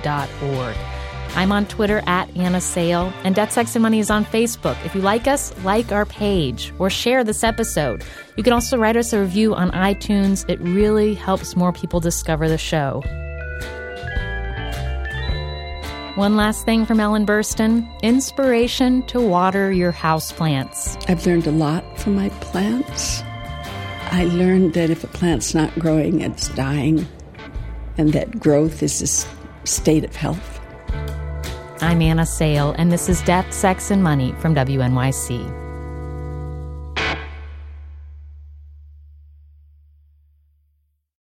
[1.34, 4.76] I'm on Twitter at Anna Sale, and Death, Sex, and Money is on Facebook.
[4.84, 8.04] If you like us, like our page or share this episode.
[8.36, 10.46] You can also write us a review on iTunes.
[10.46, 13.02] It really helps more people discover the show.
[16.18, 21.08] One last thing from Ellen Burstyn inspiration to water your houseplants.
[21.08, 23.22] I've learned a lot from my plants.
[24.10, 27.06] I learned that if a plant's not growing, it's dying,
[27.98, 30.60] and that growth is a state of health.
[31.80, 35.67] I'm Anna Sale, and this is Death, Sex, and Money from WNYC.